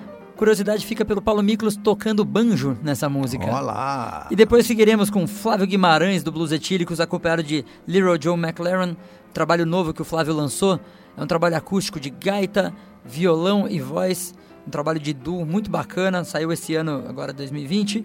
Curiosidade 0.40 0.86
fica 0.86 1.04
pelo 1.04 1.20
Paulo 1.20 1.42
Miklos 1.42 1.76
tocando 1.76 2.24
banjo 2.24 2.74
nessa 2.82 3.10
música. 3.10 3.44
Olá! 3.44 4.26
E 4.30 4.34
depois 4.34 4.64
seguiremos 4.64 5.10
com 5.10 5.26
Flávio 5.26 5.66
Guimarães 5.66 6.22
do 6.22 6.32
Blues 6.32 6.50
Etílicos, 6.50 6.98
acompanhado 6.98 7.42
de 7.42 7.62
Little 7.86 8.16
Joe 8.18 8.38
McLaren, 8.38 8.96
trabalho 9.34 9.66
novo 9.66 9.92
que 9.92 10.00
o 10.00 10.04
Flávio 10.04 10.32
lançou. 10.32 10.80
É 11.14 11.22
um 11.22 11.26
trabalho 11.26 11.56
acústico 11.56 12.00
de 12.00 12.08
gaita, 12.08 12.72
violão 13.04 13.68
e 13.68 13.80
voz, 13.80 14.34
um 14.66 14.70
trabalho 14.70 14.98
de 14.98 15.12
duo 15.12 15.44
muito 15.44 15.70
bacana, 15.70 16.24
saiu 16.24 16.50
esse 16.50 16.74
ano, 16.74 17.04
agora 17.06 17.34
2020. 17.34 18.02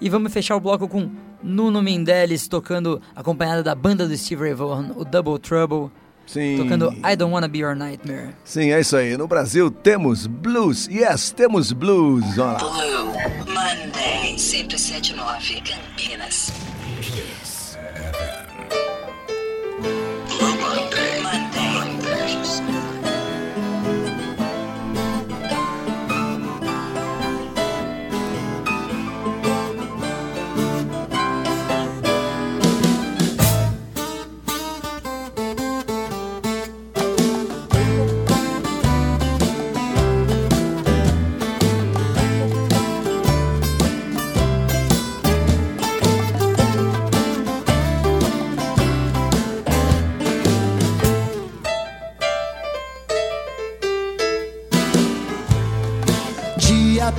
E 0.00 0.08
vamos 0.08 0.32
fechar 0.32 0.56
o 0.56 0.60
bloco 0.60 0.88
com 0.88 1.10
Nuno 1.42 1.82
Mendeles 1.82 2.48
tocando, 2.48 3.02
acompanhado 3.14 3.62
da 3.62 3.74
banda 3.74 4.08
do 4.08 4.16
Steve 4.16 4.44
Ray 4.44 4.54
Vaughan, 4.54 4.92
o 4.96 5.04
Double 5.04 5.38
Trouble, 5.38 5.90
Sim. 6.26 6.56
tocando 6.58 6.92
I 7.04 7.16
Don't 7.16 7.32
Wanna 7.32 7.48
Be 7.48 7.58
Your 7.58 7.74
Nightmare. 7.76 8.30
Sim, 8.44 8.72
é 8.72 8.80
isso 8.80 8.96
aí. 8.96 9.16
No 9.16 9.26
Brasil 9.28 9.70
temos 9.70 10.26
blues. 10.26 10.88
Yes, 10.88 11.30
temos 11.30 11.72
blues. 11.72 12.24
Olha 12.38 12.52
lá. 12.52 12.58
Blue 12.58 13.54
Monday, 13.54 14.32
1079 14.36 15.62
Campinas. 15.62 16.52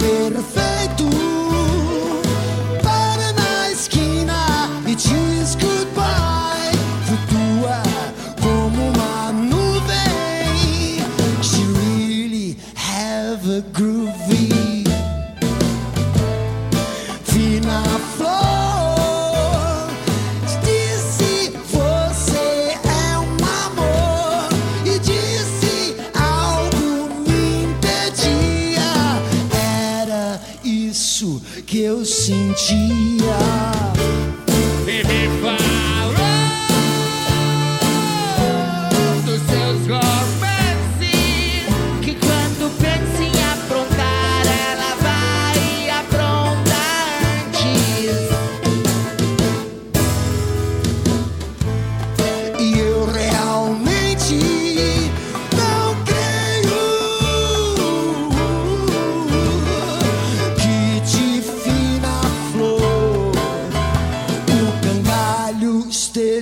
Dia 0.07 0.56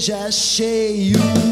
esteja 0.05 0.29
cheio. 0.31 1.44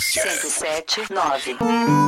Sua 0.00 0.22
frequência. 0.22 1.04
1079. 1.10 2.07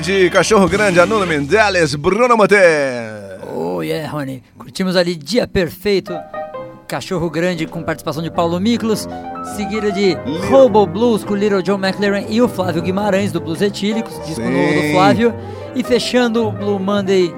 De 0.00 0.28
Cachorro 0.28 0.68
Grande, 0.68 1.00
Anuno 1.00 1.26
Mendeles, 1.26 1.94
Bruno 1.94 2.36
Moté. 2.36 3.38
Oh 3.54 3.82
yeah, 3.82 4.06
Rony. 4.10 4.42
Curtimos 4.58 4.94
ali 4.94 5.16
Dia 5.16 5.48
Perfeito, 5.48 6.12
Cachorro 6.86 7.30
Grande 7.30 7.66
com 7.66 7.82
participação 7.82 8.22
de 8.22 8.30
Paulo 8.30 8.60
Miklos, 8.60 9.08
seguida 9.56 9.90
de 9.90 10.14
Hobo 10.52 10.86
Blues 10.86 11.24
com 11.24 11.34
Little 11.34 11.62
John 11.62 11.78
McLaren 11.78 12.26
e 12.28 12.42
o 12.42 12.48
Flávio 12.48 12.82
Guimarães 12.82 13.32
do 13.32 13.40
Blues 13.40 13.62
Etílicos, 13.62 14.14
disco 14.26 14.42
Sim. 14.42 14.50
novo 14.50 14.82
do 14.82 14.92
Flávio. 14.92 15.34
E 15.74 15.82
fechando 15.82 16.46
o 16.46 16.52
Blue 16.52 16.78
Monday 16.78 17.34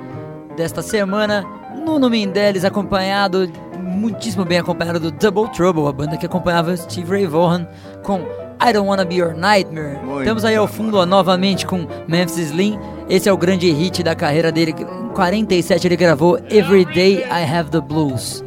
desta 0.56 0.82
semana, 0.82 1.44
Nuno 1.86 2.10
Mendeles 2.10 2.64
acompanhado, 2.64 3.48
muitíssimo 3.78 4.44
bem 4.44 4.58
acompanhado 4.58 4.98
do 4.98 5.12
Double 5.12 5.48
Trouble, 5.52 5.86
a 5.86 5.92
banda 5.92 6.16
que 6.16 6.26
acompanhava 6.26 6.76
Steve 6.76 7.08
Ray 7.08 7.26
Vaughan 7.26 7.68
com 8.02 8.47
I 8.60 8.72
Don't 8.72 8.88
Wanna 8.88 9.04
Be 9.04 9.16
Your 9.16 9.34
Nightmare. 9.34 9.98
Muito 10.04 10.20
Estamos 10.20 10.44
aí 10.44 10.56
ao 10.56 10.66
fundo 10.66 10.98
ó, 10.98 11.06
novamente 11.06 11.64
com 11.66 11.86
Memphis 12.06 12.38
Slim. 12.38 12.78
Esse 13.08 13.28
é 13.28 13.32
o 13.32 13.36
grande 13.36 13.70
hit 13.70 14.02
da 14.02 14.14
carreira 14.14 14.50
dele. 14.50 14.74
Em 14.78 15.08
47 15.14 15.86
ele 15.86 15.96
gravou 15.96 16.38
Every 16.50 16.84
Day 16.84 17.24
I 17.24 17.44
Have 17.44 17.70
the 17.70 17.80
Blues. 17.80 18.44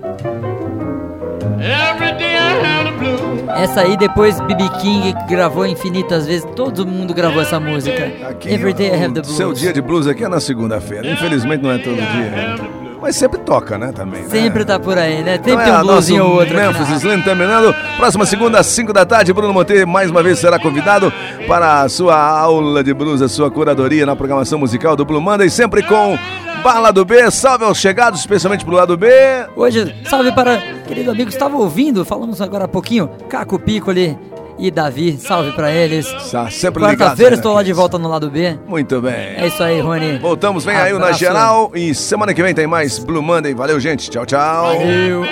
Every 1.60 2.14
day 2.18 2.36
I 2.36 2.66
have 2.66 2.90
the 2.90 2.98
blues. 2.98 3.32
Essa 3.58 3.82
aí 3.82 3.98
depois 3.98 4.40
BB 4.42 4.70
King 4.82 5.14
gravou 5.30 5.66
infinitas 5.66 6.26
vezes, 6.26 6.48
todo 6.56 6.86
mundo 6.86 7.14
gravou 7.14 7.42
essa 7.42 7.60
música. 7.60 8.12
Every 8.46 8.74
Day 8.74 8.88
I 8.88 9.04
Have 9.04 9.14
the 9.14 9.22
Blues. 9.22 9.38
Seu 9.38 9.54
dia 9.54 9.72
de 9.72 9.82
blues 9.82 10.08
aqui 10.08 10.24
é 10.24 10.28
na 10.28 10.40
segunda-feira. 10.40 11.10
Infelizmente 11.10 11.62
não 11.62 11.72
é 11.72 11.78
todo 11.78 11.96
dia. 11.96 12.81
Mas 13.02 13.16
sempre 13.16 13.40
toca, 13.40 13.78
né, 13.80 13.92
também. 13.92 14.22
né? 14.22 14.30
Sempre 14.30 14.64
tá 14.64 14.80
por 14.80 14.98
aí, 14.98 15.24
né? 15.24 15.36
Então 15.36 15.46
Sempre 15.56 15.64
é 15.64 15.66
tem 15.72 15.74
um 15.74 15.82
bluesinho 15.84 16.20
nosso 16.24 16.32
ou 16.34 16.40
outro. 16.40 16.56
Memphis 16.56 16.90
na- 16.90 16.96
Slim 16.98 17.22
terminando. 17.22 17.76
Próxima 17.98 18.26
segunda, 18.26 18.60
às 18.60 18.68
5 18.68 18.94
da 18.94 19.06
tarde, 19.06 19.34
Bruno 19.34 19.52
Monteiro 19.54 19.88
mais 19.88 20.12
uma 20.12 20.22
vez 20.22 20.38
será 20.40 20.60
convidado 20.60 21.12
para 21.48 21.82
a 21.82 21.90
sua 21.90 22.16
aula 22.16 22.84
de 22.84 22.94
blues, 22.94 23.22
a 23.22 23.28
sua 23.28 23.50
curadoria 23.50 24.06
na 24.06 24.16
programação 24.16 24.60
musical 24.60 24.96
do 24.96 25.04
Blue 25.04 25.20
Monday, 25.22 25.50
sempre 25.50 25.82
com 25.84 26.18
Bala 26.64 26.92
do 26.92 27.04
B. 27.04 27.32
Salve 27.32 27.66
aos 27.66 27.80
chegados, 27.80 28.20
especialmente 28.20 28.64
pro 28.64 28.76
lado 28.76 28.96
B. 28.96 29.08
Hoje, 29.56 29.96
salve 30.08 30.32
para 30.32 30.60
querido 30.88 31.10
amigo, 31.10 31.30
estava 31.30 31.58
ouvindo, 31.58 32.06
falamos 32.06 32.40
agora 32.40 32.66
há 32.66 32.68
pouquinho, 32.68 33.10
Caco 33.28 33.58
Piccoli 33.58 34.16
e 34.62 34.70
Davi, 34.70 35.18
salve 35.18 35.52
para 35.54 35.72
eles. 35.72 36.08
Tá 36.32 36.50
sempre 36.52 36.82
ligado. 36.84 37.00
Quarta-feira 37.00 37.36
estou 37.36 37.54
lá 37.54 37.64
de 37.64 37.74
volta 37.74 37.98
no 37.98 38.08
lado 38.08 38.30
B. 38.30 38.60
Muito 38.68 39.02
bem. 39.02 39.14
É 39.14 39.48
isso 39.48 39.62
aí, 39.64 39.82
Rony. 39.82 40.20
Voltamos, 40.20 40.64
vem 40.64 40.76
aí 40.76 40.94
o 40.94 41.00
Na 41.00 41.06
Abraço. 41.06 41.20
Geral 41.20 41.72
e 41.74 41.96
semana 41.96 42.32
que 42.34 42.44
vem 42.44 42.54
tem 42.54 42.68
mais 42.68 43.00
Blue 43.00 43.24
Monday. 43.24 43.56
Valeu, 43.56 43.80
gente. 43.80 44.10
Tchau, 44.10 44.26
tchau. 44.26 44.78
Valeu. 44.78 45.26